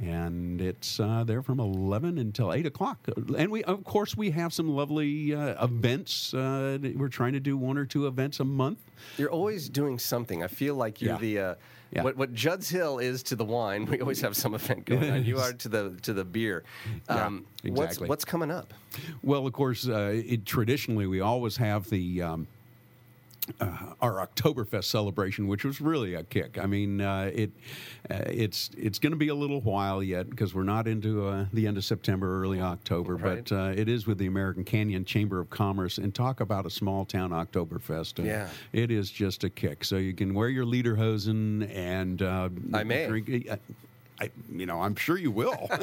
[0.00, 2.98] And it's uh, there from 11 until 8 o'clock.
[3.36, 6.32] And we, of course, we have some lovely uh, events.
[6.32, 8.78] Uh, we're trying to do one or two events a month.
[9.16, 10.44] You're always doing something.
[10.44, 11.18] I feel like you're Yeah.
[11.18, 11.54] the uh,
[11.90, 12.02] Yeah.
[12.04, 13.86] what what Judd's Hill is to the wine.
[13.86, 15.24] We always have some event going on.
[15.24, 16.62] You are to the to the beer.
[17.08, 18.08] Yeah, Um, What's exactly.
[18.08, 18.72] what's coming up?
[19.22, 22.46] Well, of course, uh, it, traditionally we always have the um,
[23.60, 26.58] uh, our Oktoberfest celebration, which was really a kick.
[26.58, 27.50] I mean, uh, it
[28.10, 31.46] uh, it's it's going to be a little while yet because we're not into uh,
[31.52, 33.44] the end of September, early October, Right.
[33.48, 35.98] but uh, it is with the American Canyon Chamber of Commerce.
[35.98, 38.24] And talk about a small town Oktoberfest.
[38.24, 38.48] Yeah.
[38.72, 39.84] it is just a kick.
[39.84, 43.06] So you can wear your lederhosen and uh, I may.
[43.06, 43.48] drink.
[44.20, 45.70] I, you know, I'm sure you will.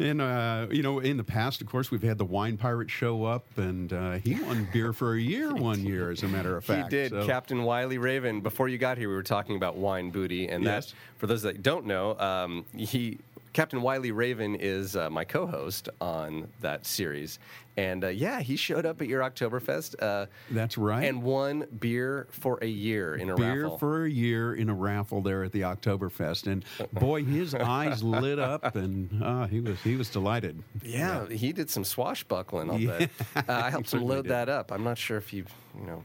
[0.00, 3.24] And uh, you know, in the past, of course, we've had the wine pirate show
[3.24, 6.64] up, and uh, he won beer for a year one year, as a matter of
[6.64, 6.90] fact.
[6.92, 7.10] He did.
[7.12, 8.40] So- Captain Wiley Raven.
[8.40, 10.90] Before you got here, we were talking about wine booty, and Yes.
[10.90, 13.18] that, for those that don't know, um, he
[13.56, 17.38] Captain Wiley Raven is uh, my co-host on that series,
[17.78, 19.94] and uh, yeah, he showed up at your Oktoberfest.
[19.98, 21.04] Uh, That's right.
[21.04, 23.78] And won beer for a year in a beer raffle.
[23.78, 28.38] for a year in a raffle there at the Oktoberfest, and boy, his eyes lit
[28.38, 30.62] up, and uh, he was he was delighted.
[30.84, 32.70] Yeah, he did some swashbuckling.
[32.70, 33.06] I'll Yeah.
[33.36, 34.32] Uh, I helped him load did.
[34.32, 34.70] that up.
[34.70, 35.46] I'm not sure if you,
[35.80, 36.04] you know,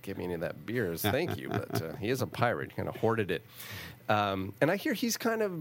[0.00, 2.70] gave me any of that beer as thank you, but uh, he is a pirate.
[2.70, 3.42] He kind of hoarded it.
[4.08, 5.52] Um, and I hear he's kind of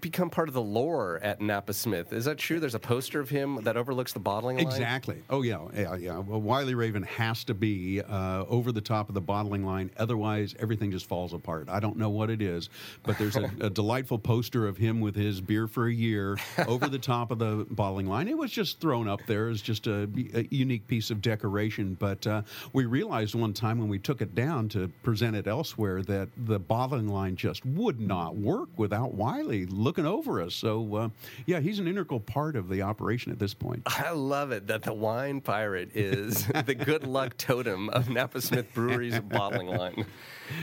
[0.00, 2.12] become part of the lore at Napa Smith.
[2.12, 2.60] Is that true?
[2.60, 4.66] There's a poster of him that overlooks the bottling line.
[4.66, 5.22] Exactly.
[5.30, 6.18] Oh yeah, yeah, yeah.
[6.18, 10.54] Well, Wiley Raven has to be uh, over the top of the bottling line, otherwise
[10.58, 11.68] everything just falls apart.
[11.68, 12.70] I don't know what it is,
[13.02, 16.88] but there's a, a delightful poster of him with his beer for a year over
[16.88, 18.28] the top of the bottling line.
[18.28, 22.26] It was just thrown up there as just a, a unique piece of decoration, but
[22.26, 26.28] uh, we realized one time when we took it down to present it elsewhere that
[26.36, 30.54] the bottling line just would not work without Wiley looking over us.
[30.54, 31.08] So uh,
[31.46, 33.82] yeah, he's an integral part of the operation at this point.
[33.86, 38.72] I love it that the wine pirate is the good luck totem of Napa Smith
[38.74, 40.06] Brewery's bottling line.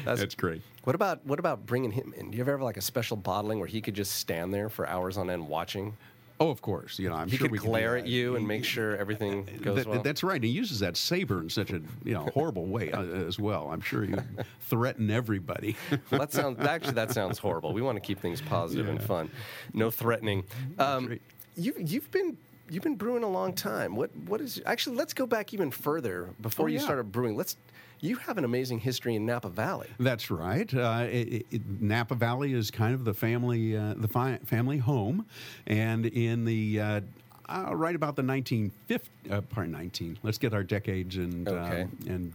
[0.06, 0.62] That's great.
[0.84, 2.32] What about what about bringing him in?
[2.32, 4.88] Do you ever have like a special bottling where he could just stand there for
[4.88, 5.98] hours on end watching?
[6.42, 6.98] Oh, of course.
[7.00, 9.76] You know, I'm He sure could we glare at you and make sure everything goes
[9.78, 10.02] That- well.
[10.02, 10.42] That's right.
[10.42, 13.70] He uses that saber in such a you know horrible way uh, as well.
[13.72, 15.76] I'm sure he would threaten everybody.
[16.12, 17.74] Well, that sounds actually that sounds horrible.
[17.74, 19.30] We want to keep things positive and fun,
[19.74, 20.44] no threatening.
[20.78, 21.22] Um, right.
[21.58, 22.38] you you've been
[22.70, 23.96] you've been brewing a long time.
[23.96, 24.96] What what is actually?
[24.96, 27.36] Let's go back even further before Oh, you started brewing.
[27.36, 27.58] Let's.
[28.02, 29.88] You have an amazing history in Napa Valley.
[30.00, 30.74] That's right.
[30.74, 35.26] Uh, it, it, Napa Valley is kind of the family uh, the fi- family home,
[35.68, 37.02] and in the uh,
[37.50, 40.20] uh, right about the 1950, uh, pardon 19.
[40.24, 41.82] Let's get our decades and Okay.
[41.84, 42.34] um, and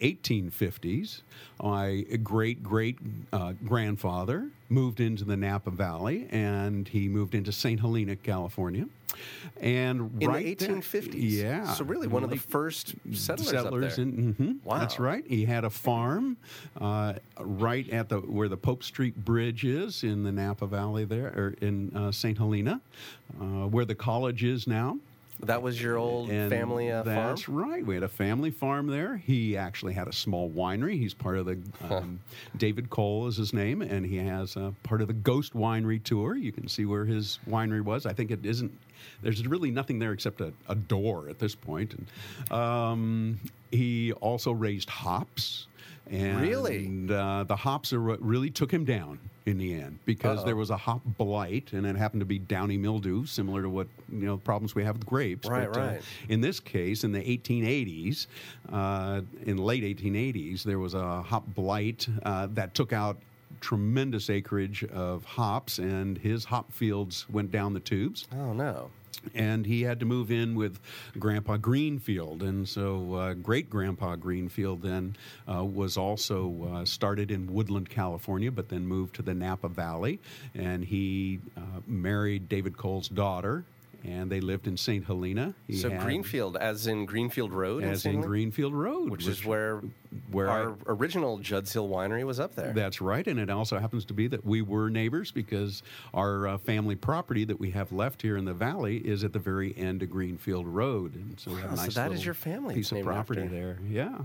[0.00, 1.22] 1850s.
[1.62, 2.98] My great great
[3.32, 7.80] uh, grandfather moved into the Napa Valley, and he moved into St.
[7.80, 8.86] Helena, California.
[9.60, 11.14] And In right the there- 1850s.
[11.32, 11.72] yeah.
[11.72, 14.04] So really one of the first settlers, settlers there.
[14.04, 14.78] in mhm, Wow.
[14.78, 16.36] that's right he had a farm
[16.80, 21.28] uh, right at the where the pope street bridge is in the napa valley there
[21.34, 22.80] or in uh, st helena
[23.40, 24.98] uh, where the college is now
[25.40, 27.16] That was your old And family uh, farm?
[27.16, 27.86] That's right.
[27.86, 29.16] We had a family farm there.
[29.16, 30.98] He actually had a small winery.
[30.98, 32.20] He's part of the um,
[32.56, 36.34] David Cole is his name, and he has uh, part of the Ghost Winery tour.
[36.34, 38.04] You can see where his winery was.
[38.04, 38.72] I think it isn't.
[39.22, 41.94] There's really nothing there except a, a door at this point.
[41.94, 45.66] And, um, he also raised hops.
[46.10, 46.90] And Really?
[47.10, 49.18] uh, the hops are what really took him down
[49.48, 50.44] in the end because Uh-oh.
[50.46, 53.88] there was a hop blight, and it happened to be downy mildew, similar to what
[54.12, 55.48] you know problems we have with grapes.
[55.48, 56.02] Right, But, uh, right.
[56.28, 58.26] in this case, in the 1880s,
[58.72, 63.16] uh, in late 1880s, there was a hop blight uh, that took out
[63.60, 68.90] tremendous acreage of hops, and his hop fields went down the tubes Oh, no.
[69.34, 70.80] And he had to move in with
[71.18, 72.42] Grandpa Greenfield.
[72.42, 75.16] And so, uh, great Grandpa Greenfield then
[75.52, 80.18] uh, was also uh, started in Woodland, California, but then moved to the Napa Valley.
[80.54, 83.64] And he uh, married David Cole's daughter,
[84.04, 85.04] and they lived in St.
[85.04, 85.54] Helena.
[85.66, 87.82] He So had- Greenfield, as in Greenfield Road?
[87.84, 88.14] as St.
[88.16, 89.82] in Greenfield Road, Which is where,
[90.30, 92.72] where I- our original Judd's Hill Winery was up there.
[92.72, 95.82] That's right, and it also happens to be that we were neighbors because
[96.14, 99.38] our uh, family property that we have left here in the valley is at the
[99.38, 102.34] very end of Greenfield Road, and so we have Wow, a so that is your
[102.34, 103.54] family piece of property after.
[103.54, 103.78] there.
[103.88, 104.18] Yeah.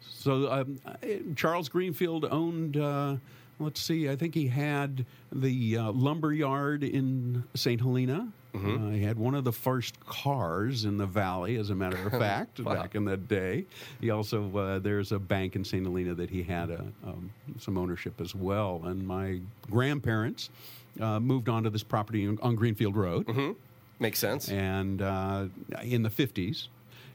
[0.00, 0.94] So um, uh,
[1.36, 2.76] Charles Greenfield owned.
[2.76, 3.16] Uh,
[3.60, 7.80] let's see, I think he had the uh, lumber yard in St.
[7.80, 8.28] Helena.
[8.54, 8.86] Mm-hmm.
[8.88, 12.12] Uh, he had one of the first cars in the valley, as a matter of
[12.18, 12.74] fact, Wow.
[12.74, 13.64] back in the day.
[14.00, 15.84] He also uh, there's a bank in St.
[15.84, 18.82] Helena that he had a, um, some ownership as well.
[18.84, 20.50] And my grandparents
[21.00, 23.52] uh, moved onto this property on, Greenfield Road, Mm-hmm.
[24.00, 24.48] Makes sense.
[24.48, 25.46] and uh,
[25.82, 26.68] in the 50s.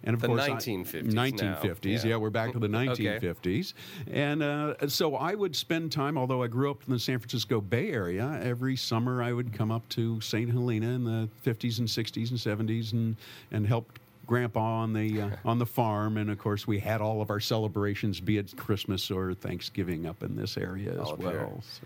[0.03, 1.23] And of The course, I- 1950s now.
[1.23, 2.03] 1950s.
[2.03, 2.09] Yeah.
[2.11, 2.15] Yeah.
[2.17, 3.19] we're back to the Okay.
[3.19, 3.73] 1950s.
[4.11, 7.59] And uh, so I would spend time, although I grew up in the San Francisco
[7.61, 10.49] Bay Area, every summer I would come up to St.
[10.51, 13.15] Helena in the 50s and 60s and 70s and,
[13.51, 17.21] and help grandpa on the uh, on the farm and of course we had all
[17.21, 21.63] of our celebrations be it christmas or thanksgiving up in this area as All well
[21.63, 21.83] so,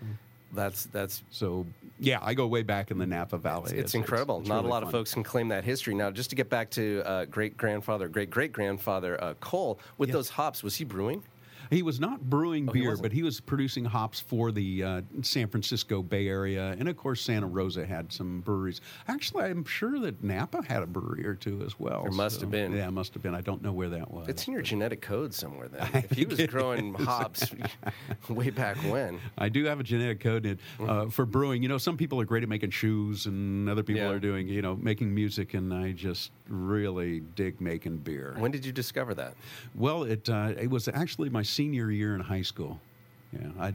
[0.54, 1.66] That's that's so
[2.00, 4.40] yeah i go way back in the napa valley it's, incredible.
[4.40, 5.94] it's Not really a lot of folks can claim that history.
[5.94, 10.10] Now, just to get back to uh, great grandfather, great great grandfather uh, Cole, with
[10.10, 10.14] Yeah.
[10.14, 11.24] those hops, was he brewing?
[11.72, 13.04] He was not brewing Oh, beer, wasn't?
[13.04, 17.22] but he was producing hops for the uh, San Francisco Bay Area, and of course
[17.22, 18.82] Santa Rosa had some breweries.
[19.08, 22.04] Actually, I'm sure that Napa had a brewery or two as well.
[22.04, 22.74] There must have been.
[22.74, 23.34] Yeah, must have been.
[23.34, 24.28] I don't know where that was.
[24.28, 25.70] It's in your genetic code somewhere.
[25.70, 27.46] Then, if he was growing hops
[28.30, 31.64] way back when, I do have a genetic code in, uh, for brewing.
[31.64, 34.10] You know, some people are great at making shoes, and other people Yeah.
[34.10, 38.36] are doing, you know, making music, and I just really dig making beer.
[38.38, 39.36] when did you discover that?
[39.74, 42.82] Well, it uh, it was actually my senior year in high school.
[43.34, 43.74] Yeah, I,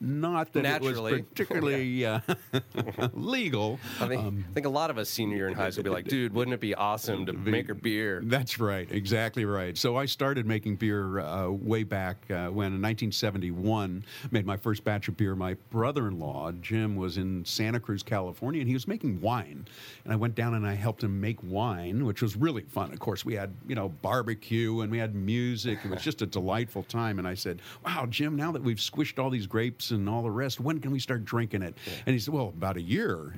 [0.00, 1.12] not that Naturally.
[1.12, 2.20] it was particularly uh,
[3.12, 3.78] legal.
[4.00, 5.90] I think, Um, I think a lot of us senior year in high school would
[5.90, 8.22] be like, dude, wouldn't it be awesome to make a beer?
[8.24, 9.76] That's right, exactly right.
[9.76, 14.84] So I started making beer uh, way back uh, when in 1971 made my first
[14.84, 15.34] batch of beer.
[15.34, 19.66] My brother-in-law Jim was in Santa Cruz, California, and he was making wine.
[20.04, 22.92] And I went down and I helped him make wine, which was really fun.
[22.92, 25.78] Of course, we had you know barbecue and we had music.
[25.84, 27.18] It was just a delightful time.
[27.18, 30.30] And I said, "Wow, Jim, now that we've squished all these grapes and all the
[30.30, 33.34] rest, when can we start drinking it?" And he said, "Well, about a year."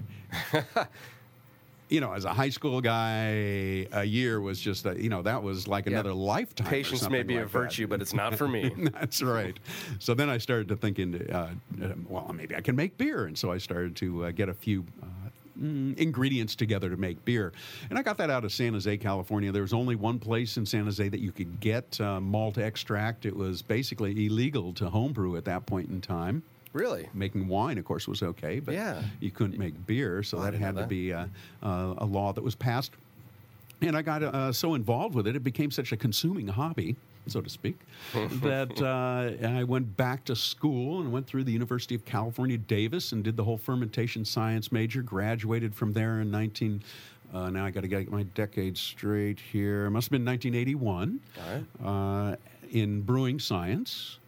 [1.89, 5.43] you know, as a high school guy, a year was just, a, you know, that
[5.43, 5.95] was like Yeah.
[5.95, 6.69] another lifetime.
[6.69, 7.51] Patience may be a that.
[7.51, 8.71] virtue, but it's not for me.
[8.93, 9.59] That's right.
[9.99, 11.51] So then I started to think into, uh,
[12.09, 13.25] well, maybe I can make beer.
[13.27, 14.85] And so I started to uh, get a few.
[15.03, 15.07] Uh,
[15.61, 17.53] mm, Ingredients together to make beer,
[17.91, 19.53] and I got that out of San Jose, California.
[19.53, 23.27] There was only one place in San Jose that you could get uh, malt extract.
[23.27, 26.43] It was basically illegal to homebrew at that point in time
[26.73, 27.09] really?
[27.15, 29.03] making wine, of course, was okay, but Yeah.
[29.21, 31.29] you couldn't make beer, so Oh, that had to be a,
[31.63, 32.93] a, a law that was passed.
[33.83, 37.41] And I got uh, so involved with it, it became such a consuming hobby, so
[37.41, 37.79] to speak,
[38.15, 43.13] that uh, I went back to school and went through the University of California, Davis,
[43.13, 45.03] and did the whole fermentation science major.
[45.03, 46.83] Graduated from there in 19.
[47.33, 49.87] Uh, now I got to get my decade straight here.
[49.87, 51.55] It must have been 1981 All
[51.87, 52.33] right.
[52.33, 52.37] uh,
[52.71, 54.20] in brewing science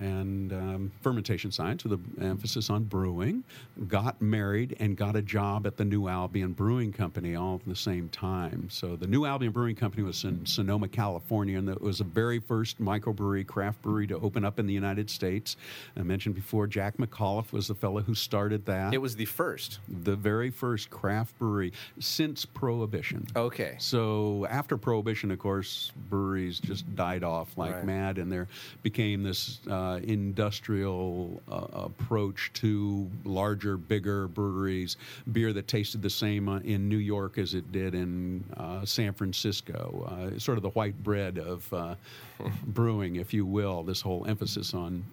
[0.00, 3.42] and um, fermentation science with an emphasis on brewing.
[3.88, 7.76] Got married and got a job at the New Albion Brewing Company all at the
[7.76, 8.68] same time.
[8.70, 12.38] So the New Albion Brewing Company was in Sonoma, California, and it was the very
[12.38, 15.56] first microbrewery, craft brewery to open up in the United States.
[15.96, 18.94] I mentioned before, Jack McAuliffe was the fellow who started that.
[18.94, 19.78] It was the first.
[20.04, 23.26] the very first craft brewery since Prohibition.
[23.36, 23.76] Okay.
[23.78, 27.84] So after Prohibition, of course, breweries just died off like Right.
[27.84, 28.48] mad, and there
[28.82, 34.96] became this uh, uh, industrial uh, approach to larger, bigger breweries,
[35.32, 39.12] beer that tasted the same uh, in New York as it did in uh, San
[39.12, 40.06] Francisco.
[40.34, 41.94] Uh, sort of the white bread of uh,
[42.66, 43.82] brewing, if you will.
[43.82, 45.04] This whole emphasis on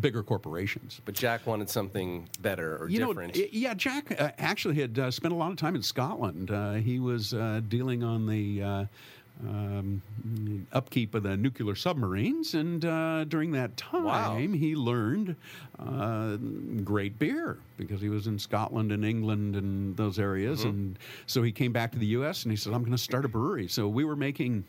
[0.00, 1.00] bigger corporations.
[1.04, 3.36] But Jack wanted something better or You different.
[3.36, 6.50] i- yeah, Jack uh, actually had uh, spent a lot of time in Scotland.
[6.50, 8.84] Uh, he was uh, dealing on the uh,
[9.44, 10.00] um,
[10.72, 14.36] upkeep of the nuclear submarines, and uh, during that time, Wow.
[14.36, 15.36] he learned
[15.78, 16.36] uh,
[16.84, 20.64] great beer because he was in Scotland and England and those areas.
[20.64, 22.44] And so he came back to the U.S.
[22.44, 24.64] and he said, "I'm going to start a brewery." So we were making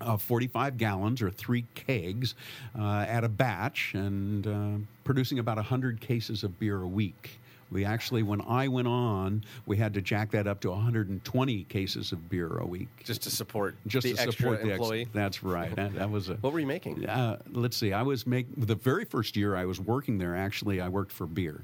[0.00, 2.34] uh, 45 gallons or three kegs
[2.78, 7.38] uh, at a batch and uh, producing about 100 cases of beer a week.
[7.70, 12.12] We actually, when I went on, we had to jack that up to 120 cases
[12.12, 12.88] of beer a week.
[13.04, 15.08] just to support Just the to extra support the ex- employee.
[15.12, 15.74] that's right.
[15.76, 16.34] That, that was a.
[16.34, 17.06] what were you making?
[17.06, 17.92] Uh, let's see.
[17.92, 20.34] I was make the very first year I was working there.
[20.36, 21.62] Actually, I worked for beer,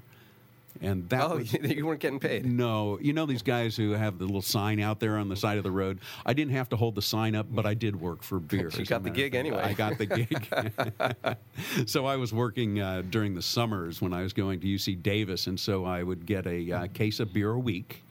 [0.80, 2.44] and that Oh, was you weren't getting paid.
[2.46, 5.58] no, you know these guys who have the little sign out there on the side
[5.58, 6.00] of the road.
[6.24, 8.70] I didn't have to hold the sign up, but I did work for beer.
[8.78, 9.62] You got the gig anyway.
[9.62, 10.06] I got the
[11.78, 11.86] gig.
[11.88, 15.46] so I was working uh, during the summers when I was going to UC Davis,
[15.46, 18.02] and so I would get a uh, case of beer a week,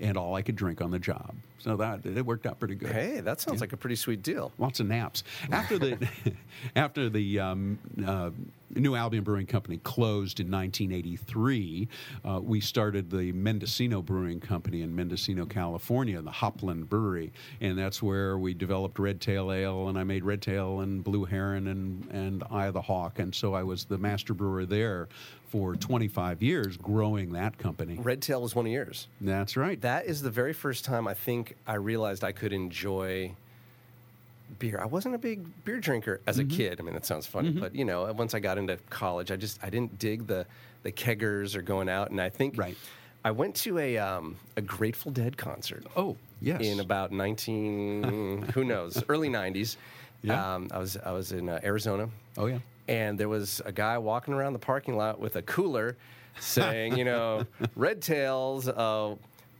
[0.00, 1.34] and all I could drink on the job.
[1.58, 2.92] So that it worked out pretty good.
[2.92, 4.52] Hey, that sounds like a pretty sweet deal.
[4.58, 5.24] Lots of naps.
[5.50, 6.08] After the
[6.76, 8.30] after the um, uh,
[8.74, 11.88] New Albion Brewing Company closed in 1983,
[12.24, 18.02] uh, we started the Mendocino Brewing Company in Mendocino, California, the Hopland Brewery, and that's
[18.02, 22.08] where we developed Red Tail Ale, and I made Red Tail and Blue Heron and
[22.10, 25.08] and Eye of the Hawk, and so I was the master brewer there
[25.48, 27.96] for 25 years, growing that company.
[28.00, 29.08] Red Tail was one of yours.
[29.20, 29.80] That's right.
[29.80, 33.32] That is the very first time I think I realized I could enjoy
[34.58, 34.78] beer.
[34.80, 36.50] I wasn't a big beer drinker as Mm-hmm.
[36.52, 36.80] a kid.
[36.80, 39.62] I mean, that sounds funny, but you know, once I got into college, I just
[39.62, 40.46] I didn't dig the
[40.82, 42.10] the keggers or going out.
[42.10, 42.76] And I think Right.
[43.24, 45.84] I went to a um, a Grateful Dead concert.
[45.96, 46.60] oh yes.
[46.60, 49.76] in about 19 who knows early 90s
[50.22, 50.54] Yeah.
[50.54, 52.58] um, i was i was in uh, arizona oh yeah.
[52.88, 55.96] and there was a guy walking around the parking lot with a cooler
[56.38, 57.44] saying you know
[57.74, 59.14] red tails uh,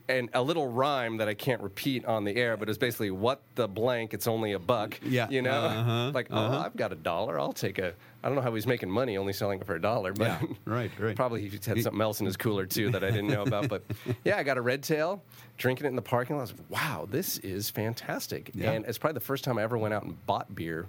[0.08, 3.42] and a little rhyme that I can't repeat on the air, but it's basically what
[3.54, 4.14] the blank.
[4.14, 4.98] It's only a buck.
[5.02, 7.38] Yeah, you know, uh-huh, like oh, I've got a dollar.
[7.40, 7.92] I'll take a.
[8.22, 10.12] I don't know how he's making money, only selling it for a dollar.
[10.12, 11.14] But Yeah, right, right.
[11.16, 13.68] Probably he had something else in his cooler too that I didn't know about.
[13.68, 13.84] But
[14.24, 15.22] yeah, I got a red tail,
[15.58, 16.48] drinking it in the parking lot.
[16.48, 18.50] Like, wow, this is fantastic.
[18.54, 18.72] Yeah.
[18.72, 20.86] And it's probably the first time I ever went out and bought beer.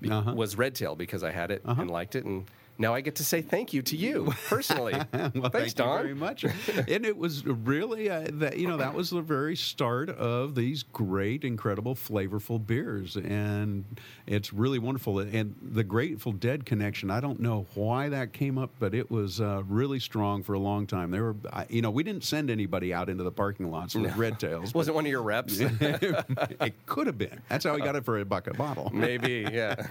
[0.00, 0.34] be- Uh-huh.
[0.34, 2.44] Was red tail because I had it and liked it, and
[2.78, 4.92] now I get to say thank you to you personally.
[5.12, 5.98] well, Thanks, thank Don.
[5.98, 6.44] you very much.
[6.88, 10.82] and it was really uh, that you know that was the very start of these
[10.82, 13.84] great, incredible, flavorful beers, and
[14.26, 15.18] it's really wonderful.
[15.18, 19.40] And the Grateful Dead connection, I don't know why that came up, but it was
[19.40, 21.10] uh, really strong for a long time.
[21.10, 21.36] They were,
[21.68, 24.74] you know, we didn't send anybody out into the parking lots with red tails.
[24.74, 25.60] Was it one of your reps?
[25.60, 27.40] it could have been.
[27.48, 28.90] That's how we got it for a buck a bottle.
[28.92, 29.86] Maybe, yeah.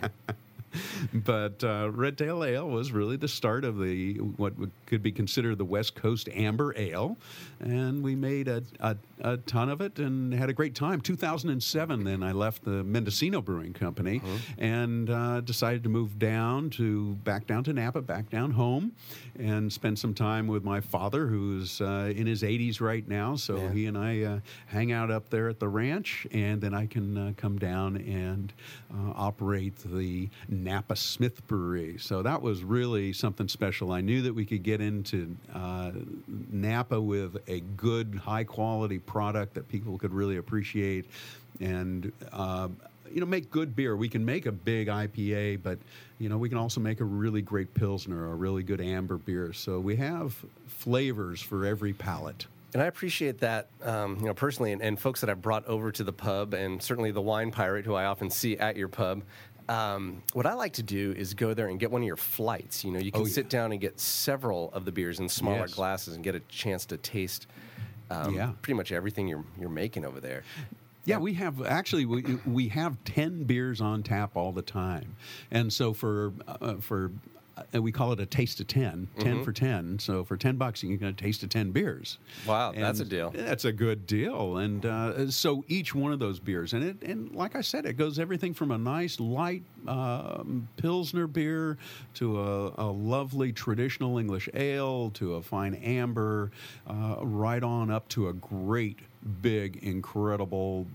[1.13, 4.53] But uh, Red Tail Ale was really the start of the what
[4.86, 7.17] could be considered the West Coast Amber Ale,
[7.59, 11.01] and we made a, a, a ton of it and had a great time.
[11.01, 14.22] 2007, then I left the Mendocino Brewing Company
[14.57, 18.91] and uh, decided to move down to back down to Napa, back down home,
[19.38, 23.36] and spend some time with my father, who's uh, in his 80s right now.
[23.36, 23.72] So Yeah.
[23.74, 27.17] he and I uh, hang out up there at the ranch, and then I can
[27.17, 28.53] uh, come down and
[28.93, 30.30] uh, operate the
[30.64, 31.97] Napa Smith Brewery.
[31.97, 33.91] So that was really something special.
[33.91, 35.91] I knew that we could get into uh,
[36.28, 41.05] Napa with a good, high quality product that people could really appreciate,
[41.59, 42.12] and.
[42.32, 42.70] Uh,
[43.14, 43.97] you know, make good beer.
[43.97, 45.78] We can make a big IPA, but
[46.18, 49.51] you know, we can also make a really great pilsner, a really good amber beer.
[49.51, 50.34] So we have
[50.68, 52.45] flavors for every palate.
[52.74, 55.91] And I appreciate that, um, you know, personally, and, and folks that I've brought over
[55.91, 59.24] to the pub, and certainly the wine pirate, who I often see at your pub.
[59.70, 62.84] Um, what I like to do is go there and get one of your flights.
[62.84, 65.59] You know, you can Oh, sit down and get several of the beers in smaller
[65.62, 65.74] Yes.
[65.74, 67.47] glasses and get a chance to taste
[68.09, 68.51] um, Yeah.
[68.62, 70.43] pretty much everything you're you're making over there.
[71.05, 75.16] Yeah, we have actually we, we have ten beers on tap all the time,
[75.49, 77.12] and so for uh, for
[77.58, 79.99] uh, we call it a taste of 10 10 for ten.
[79.99, 82.18] So for ten bucks, you can get a taste of ten beers.
[82.47, 83.32] Wow, that's a deal.
[83.36, 87.34] That's a good deal, and uh, so each one of those beers, and it and
[87.36, 91.78] like I said, it goes everything from a nice light um, pilsner beer
[92.16, 96.52] to a, a lovely traditional English ale to a fine amber,
[96.88, 98.99] uh, right on up to a great
[99.41, 100.88] big incredible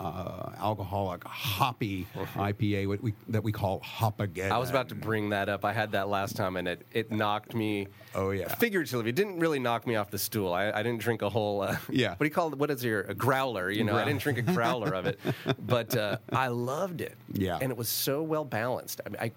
[0.00, 4.50] uh, alcoholic, hoppy IPA what we, that we call Hopageddon.
[4.52, 5.64] I was about to bring that up.
[5.64, 7.88] I had that last time, and it, it knocked me.
[8.14, 8.48] Oh, yeah.
[8.48, 10.52] Figuratively, it didn't really knock me off the stool.
[10.52, 11.62] I, I didn't drink a whole.
[11.62, 12.10] Uh, Yeah.
[12.10, 12.58] What do you call it?
[12.58, 13.70] What is your a growler?
[13.70, 15.18] You know, I didn't drink a growler of it,
[15.66, 17.16] but uh, I loved it.
[17.32, 17.58] Yeah.
[17.60, 19.00] And it was so well balanced.
[19.04, 19.32] I mean, I.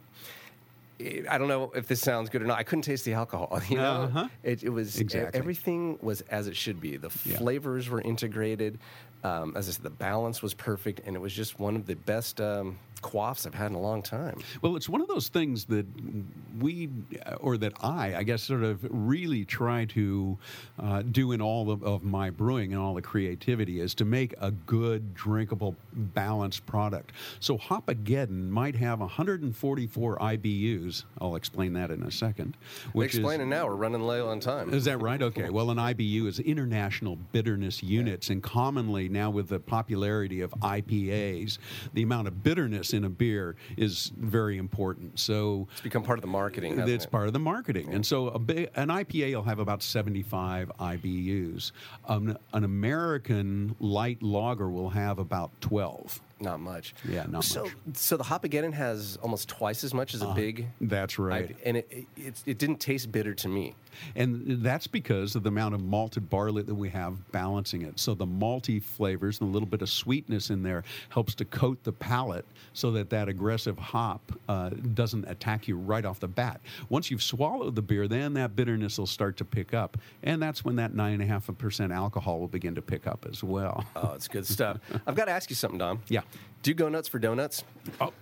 [1.30, 2.58] I don't know if this sounds good or not.
[2.60, 3.62] I couldn't taste the alcohol.
[3.70, 4.28] You know, Uh-huh.
[4.44, 5.38] it, it was Exactly.
[5.40, 6.98] everything was as it should be.
[6.98, 7.38] The Yeah.
[7.38, 8.80] flavors were integrated.
[9.24, 11.96] Um, as I said, the balance was perfect, and it was just one of the
[11.96, 14.40] best um, quaffs I've had in a long time.
[14.62, 15.86] Well, it's one of those things that
[16.60, 16.90] we,
[17.40, 20.38] or that I, I guess, sort of really try to
[20.80, 24.34] uh, do in all of, of my brewing and all the creativity is to make
[24.40, 27.12] a good, drinkable, balanced product.
[27.40, 31.04] So Hopageddon might have 144 IBUs.
[31.20, 32.58] I'll explain that in a second.
[32.94, 33.66] Which Explain is, it now.
[33.68, 34.74] We're running low on time.
[34.74, 35.22] Is that right?
[35.22, 35.50] Okay.
[35.50, 41.58] Well, an IBU is International Bitterness Units, and commonly now with the popularity of IPAs,
[41.94, 45.20] the amount of bitterness in a beer is very important.
[45.20, 46.80] So It's become part of the marketing.
[46.80, 47.12] it's it?
[47.12, 47.94] part of the marketing.
[47.94, 51.72] And so a an IPA will have about 75 IBUs.
[52.08, 56.22] Um, an American light lager will have about 12.
[56.40, 56.96] Not much.
[57.08, 57.74] Yeah, not so, much.
[57.94, 60.68] So the Hopageddon has almost twice as much as a big.
[60.82, 61.56] That's right.
[61.64, 63.76] And it, it, it didn't taste bitter to me.
[64.16, 68.00] And that's because of the amount of malted barley that we have balancing it.
[68.00, 71.84] So the malty flavors and a little bit of sweetness in there helps to coat
[71.84, 76.62] the palate so that that aggressive hop uh, doesn't attack you right off the bat.
[76.90, 79.98] Once you've swallowed the beer, then that bitterness will start to pick up.
[80.24, 83.86] And that's when that 9.5% alcohol will begin to pick up as well.
[83.96, 84.78] Oh, it's good stuff.
[85.08, 86.00] I've got to ask you something, Don.
[86.08, 86.22] Yeah.
[86.64, 87.64] Do you go nuts for donuts?
[88.00, 88.14] Oh,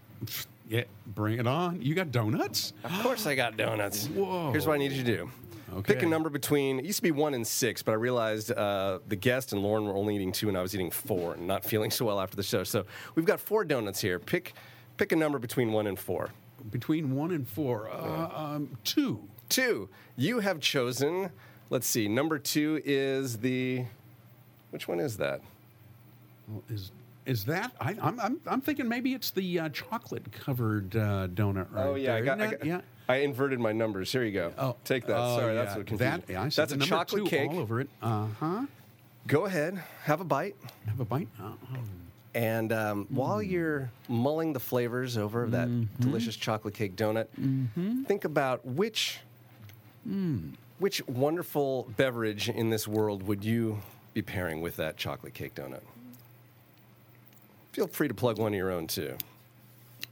[0.69, 1.81] yeah, bring it on.
[1.81, 2.73] You got donuts?
[2.83, 4.07] Of course I got donuts.
[4.07, 4.51] Whoa.
[4.51, 5.31] Here's what I need you to do.
[5.73, 5.93] Okay.
[5.93, 8.99] Pick a number between, it used to be one and six, but I realized uh,
[9.07, 11.63] the guest and Lauren were only eating two and I was eating four and not
[11.63, 12.63] feeling so well after the show.
[12.63, 14.19] So we've got four donuts here.
[14.19, 14.53] Pick,
[14.97, 16.29] pick a number between one and four.
[16.71, 17.89] Between one and four.
[17.89, 19.21] Uh, um, two.
[19.47, 21.31] Two, you have chosen,
[21.69, 23.85] let's see, number two is the,
[24.69, 25.41] which one is that?
[26.47, 26.91] Well, Is
[27.25, 27.71] is that?
[27.79, 31.71] I, I'm, I'm I'm thinking maybe it's the uh, chocolate covered uh, donut.
[31.71, 32.81] Right oh, yeah, I got, I got yeah.
[33.09, 34.11] I inverted my numbers.
[34.11, 34.53] Here you go.
[34.57, 35.17] Oh, Take that.
[35.17, 35.63] oh, Sorry, yeah.
[35.63, 36.33] that's what confused that, me.
[36.35, 37.49] yeah, I That's a chocolate cake.
[37.49, 37.89] all over it.
[38.01, 38.65] Uh huh.
[39.27, 40.55] Go ahead, have a bite.
[40.87, 41.27] Have a bite.
[41.41, 41.51] Uh,
[42.35, 45.67] And um, while you're mulling the flavors over of that
[45.99, 47.27] delicious chocolate cake donut,
[48.07, 49.19] think about which
[50.77, 53.79] which wonderful beverage in this world would you
[54.13, 55.81] be pairing with that chocolate cake donut?
[57.73, 59.15] Feel free to plug one of your own too.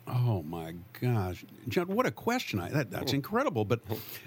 [0.08, 1.88] Oh my gosh, John!
[1.88, 2.60] What a question!
[2.60, 3.82] I, that, that's incredible, but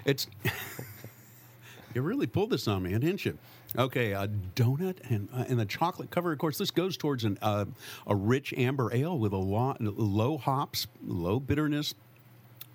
[0.05, 0.27] it's
[1.93, 3.37] you really pulled this on me, didn't you?
[3.77, 6.31] Okay, a donut and uh, and the chocolate cover.
[6.31, 7.65] Of course, this goes towards an uh,
[8.07, 11.93] a rich amber ale with a lot low hops, low bitterness,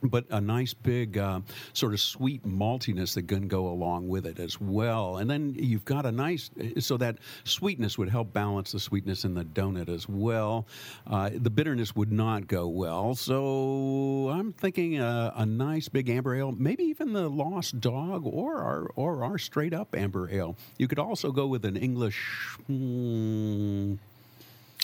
[0.03, 1.41] but a nice big uh,
[1.73, 5.19] sort of sweet maltiness that can go along with it as well.
[5.19, 9.35] And then you've got a nice, so that sweetness would help balance the sweetness in
[9.35, 10.67] the donut as well.
[11.07, 13.15] Uh, the bitterness would not go well.
[13.15, 18.59] So I'm thinking a, a nice big amber ale, maybe even the Lost Dog or
[18.59, 20.57] our or our straight up amber ale.
[20.79, 22.19] You could also go with an English.
[22.67, 23.95] hmm,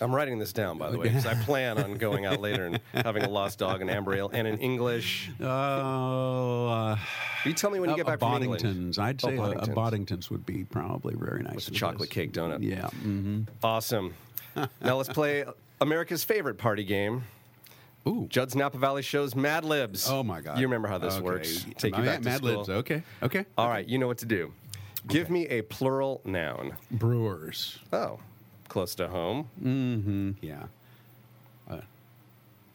[0.01, 2.81] I'm writing this down, by the way, because I plan on going out later and
[2.93, 5.31] having a lost dog, an amber ale, and an English.
[5.41, 6.97] Oh, uh,
[7.45, 8.63] You tell me when you get a back from England.
[8.65, 8.99] Boddingtons.
[8.99, 10.31] I'd Oh, say a, a Boddingtons.
[10.31, 11.55] Would be probably very nice.
[11.57, 12.15] With with chocolate this.
[12.15, 12.63] cake donut.
[12.63, 12.89] Yeah.
[12.89, 14.15] hmm Awesome.
[14.81, 15.45] now let's play
[15.81, 17.25] America's favorite party game.
[18.09, 18.27] Ooh.
[18.29, 20.09] Judd's Napa Valley shows Mad Libs.
[20.11, 20.59] Oh my God.
[20.59, 21.23] You remember how this Okay.
[21.23, 21.65] works?
[21.79, 22.57] Take you back to Mad school.
[22.57, 22.69] Libs.
[22.69, 23.03] Okay.
[23.23, 23.45] Okay.
[23.57, 24.53] All right, you know what to do.
[25.07, 26.77] Give me a plural noun.
[26.91, 27.79] Brewers.
[27.93, 28.19] Oh,
[28.73, 29.49] close to home.
[29.63, 30.31] Mm-hmm.
[30.41, 30.65] Yeah.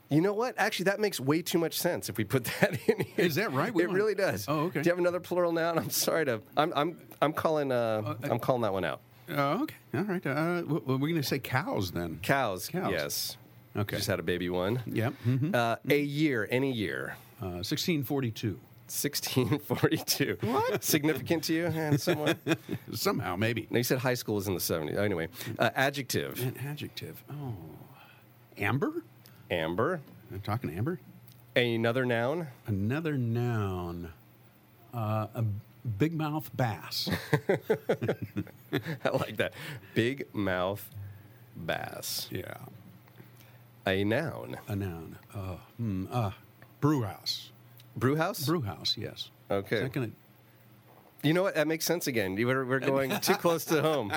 [0.10, 0.56] You know what?
[0.58, 3.26] Actually, that makes way too much sense if we put that in here.
[3.26, 3.74] Is that right?
[3.74, 4.46] We it really does.
[4.48, 4.82] Oh, okay.
[4.82, 5.78] Do you have another plural noun?
[5.78, 6.42] I'm sorry to.
[6.56, 6.72] I'm.
[6.78, 6.98] I'm.
[7.22, 7.74] I'm calling.
[7.74, 9.02] Uh, I'm calling that one out.
[9.30, 9.76] Uh, okay.
[9.94, 10.26] All right.
[10.26, 12.20] Uh, w- we're going to say cows then.
[12.24, 12.70] Cows.
[12.70, 12.90] Cows.
[12.92, 13.38] Yes.
[13.76, 13.98] Okay.
[13.98, 14.82] Just had a baby one.
[14.86, 15.14] Yep.
[15.28, 15.54] Mm-hmm.
[15.54, 16.48] Uh, a year.
[16.50, 17.18] Any year.
[17.42, 18.58] Uh, 1642.
[18.90, 20.38] 1642.
[20.42, 20.84] What?
[20.84, 22.36] Significant to you in some way?
[22.94, 23.68] Somehow, maybe.
[23.70, 24.98] No, you said high school was in the 70s.
[24.98, 25.28] Anyway,
[25.60, 26.40] uh, adjective.
[26.42, 27.24] An adjective.
[27.30, 27.54] Oh.
[28.58, 29.04] Amber?
[29.52, 30.02] Amber.
[30.32, 31.00] I'm talking amber.
[31.56, 32.48] Another noun.
[32.66, 34.14] Another noun.
[34.94, 35.44] Uh, a
[35.98, 37.10] big mouth bass.
[39.04, 39.54] I like that.
[39.94, 40.90] Big mouth
[41.56, 42.28] bass.
[42.32, 42.56] yeah.
[43.86, 44.58] A noun.
[44.68, 45.18] A noun.
[45.34, 46.32] Uh, hmm, uh,
[46.82, 47.52] brew house.
[47.98, 48.46] Brew house?
[48.46, 49.30] Brew house, yes.
[49.50, 49.78] Okay.
[49.78, 50.12] Is that gonna,
[51.24, 51.56] You know what?
[51.56, 52.36] That makes sense again.
[52.36, 54.14] We're, we're going too close to home.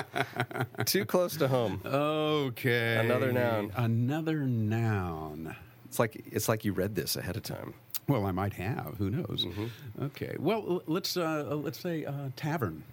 [0.85, 1.81] too close to home.
[1.85, 2.97] Okay.
[2.97, 3.71] Another noun.
[3.75, 5.55] Another noun.
[5.85, 7.73] It's like it's like you read this ahead of time.
[8.07, 8.95] Well, I might have.
[8.97, 9.45] Who knows?
[9.45, 10.03] Mm-hmm.
[10.05, 10.35] Okay.
[10.39, 12.83] Well, let's uh, uh, let's say uh, tavern.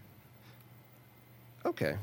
[1.66, 1.96] Okay.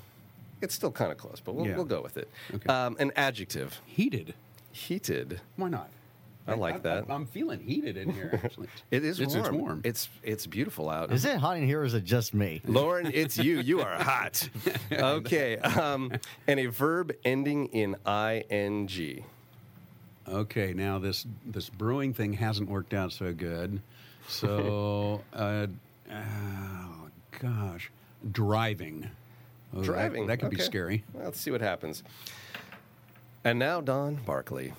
[0.61, 1.75] It's still kind of close, but we'll, Yeah.
[1.75, 2.29] we'll go with it.
[2.53, 2.67] Okay.
[2.71, 3.79] Um, an adjective.
[3.85, 4.33] Heated.
[4.71, 5.41] Heated.
[5.57, 5.89] Why not?
[6.47, 7.05] I like that.
[7.09, 8.39] I, am feeling heated in here.
[8.43, 9.45] Actually, It is it's, warm.
[9.45, 9.81] It's warm.
[9.83, 11.11] It's it's beautiful out.
[11.11, 12.61] Is it hot in here or is it just me?
[12.65, 13.59] Lauren, it's you.
[13.59, 14.47] You are hot.
[14.91, 15.57] Okay.
[15.57, 16.11] Um,
[16.47, 17.95] and a verb ending in
[18.49, 19.25] ing.
[20.27, 23.81] Okay, now this this brewing thing hasn't worked out so good.
[24.27, 25.67] So, uh,
[26.11, 27.91] oh gosh,
[28.31, 29.09] driving.
[29.73, 30.27] Oh, that- Driving.
[30.27, 31.03] That, could be scary.
[31.13, 32.03] Well, let's see what happens.
[33.43, 34.73] And now, Don Barkley.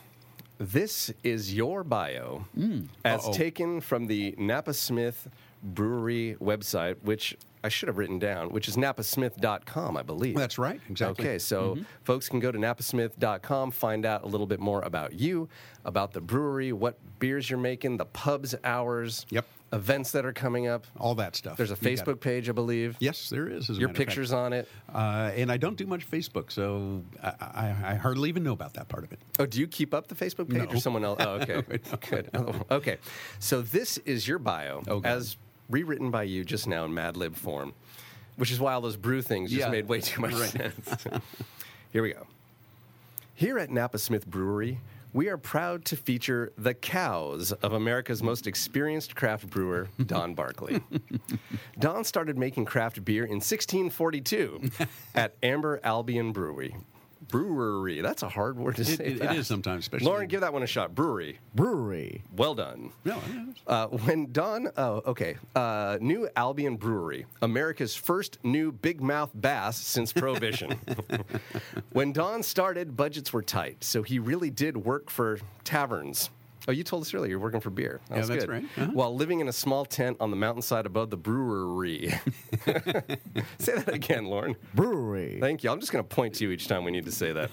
[0.59, 2.88] This is your bio mm.
[3.04, 3.32] as Uh-oh.
[3.32, 5.28] taken from the Napa Smith
[5.62, 7.36] Brewery website, which
[7.66, 10.36] I should have written down, which is napasmith.com, I believe.
[10.36, 11.24] That's right, exactly.
[11.24, 11.82] Okay, so mm-hmm.
[12.04, 15.48] folks can go to napasmith.com, find out a little bit more about you,
[15.84, 19.46] about the brewery, what beers you're making, the pub's hours, Yep.
[19.72, 20.86] Events that are coming up.
[20.98, 21.56] All that stuff.
[21.56, 21.98] There's a You got it.
[21.98, 22.96] Facebook page, I believe.
[23.00, 23.68] Yes, there is.
[23.68, 24.68] Your pictures on it.
[24.94, 28.74] Uh, and I don't do much Facebook, so I, I, I hardly even know about
[28.74, 29.18] that part of it.
[29.38, 31.20] Oh, do you keep up the Facebook page or someone else?
[31.20, 31.62] Oh, okay.
[32.10, 32.30] Good.
[32.34, 32.98] Oh, okay.
[33.40, 35.06] So this is your bio Oh, God.
[35.10, 35.36] as
[35.68, 37.74] rewritten by you just now in Mad Lib form,
[38.36, 39.70] which is why all those brew things just Yeah.
[39.70, 41.06] made way too much sense.
[41.92, 42.26] Here we go.
[43.34, 44.78] Here at Napa Smith Brewery,
[45.16, 50.82] we are proud to feature the cows of America's most experienced craft brewer, Don Barkley.
[51.78, 54.68] Don started making craft beer in 1642
[55.14, 56.76] at Amber Albion Brewery.
[57.29, 58.01] Brewery.
[58.01, 59.05] That's a hard word to It, say.
[59.05, 59.39] it, it fast.
[59.39, 60.07] is sometimes, especially.
[60.07, 60.95] Lauren, give that one a shot.
[60.95, 61.39] Brewery.
[61.55, 62.22] Brewery.
[62.35, 62.93] Well done.
[63.05, 69.01] No, yeah, Uh, when Don, oh, okay, uh, New Albion Brewery, America's first new big
[69.01, 70.79] mouth bass since Prohibition.
[71.93, 76.31] when Don started, budgets were tight, so he really did work for taverns.
[76.68, 78.00] Oh, you told us earlier you're working for beer.
[78.08, 78.48] That Yeah, that's good.
[78.50, 78.64] right.
[78.76, 78.90] Uh-huh.
[78.92, 82.08] While living in a small tent on the mountainside above the brewery.
[83.58, 84.56] say that again, Lauren.
[84.74, 85.38] Brewery.
[85.40, 85.70] Thank you.
[85.70, 87.50] I'm just going to point to you each time we need to say that.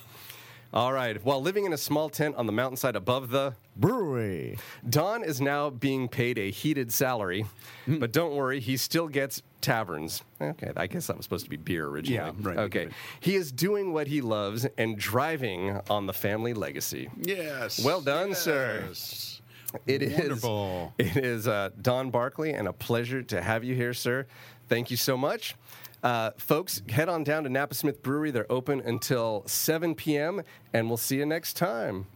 [0.74, 1.24] All right.
[1.24, 4.58] While living in a small tent on the mountainside above the Brewery.
[4.90, 7.46] Don is now being paid a heated salary,
[7.86, 7.98] Hmm.
[8.00, 10.24] but don't worry, he still gets taverns.
[10.42, 12.16] Okay, I guess that was supposed to be beer originally.
[12.16, 12.86] Yeah, right, Okay.
[12.86, 12.94] right.
[13.20, 17.10] He is doing what he loves and driving on the family legacy.
[17.22, 17.84] Yes.
[17.84, 18.84] Well done, sir.
[18.88, 19.42] Yes.
[19.88, 20.94] It is Wonderful.
[21.00, 24.28] It is uh, Don Barkley, and a pleasure to have you here, sir.
[24.70, 25.56] Thank you so much.
[26.04, 28.30] Uh, folks, head on down to Napa Smith Brewery.
[28.30, 30.44] They're open until 7 p.m.,
[30.74, 32.08] and we'll see you next time.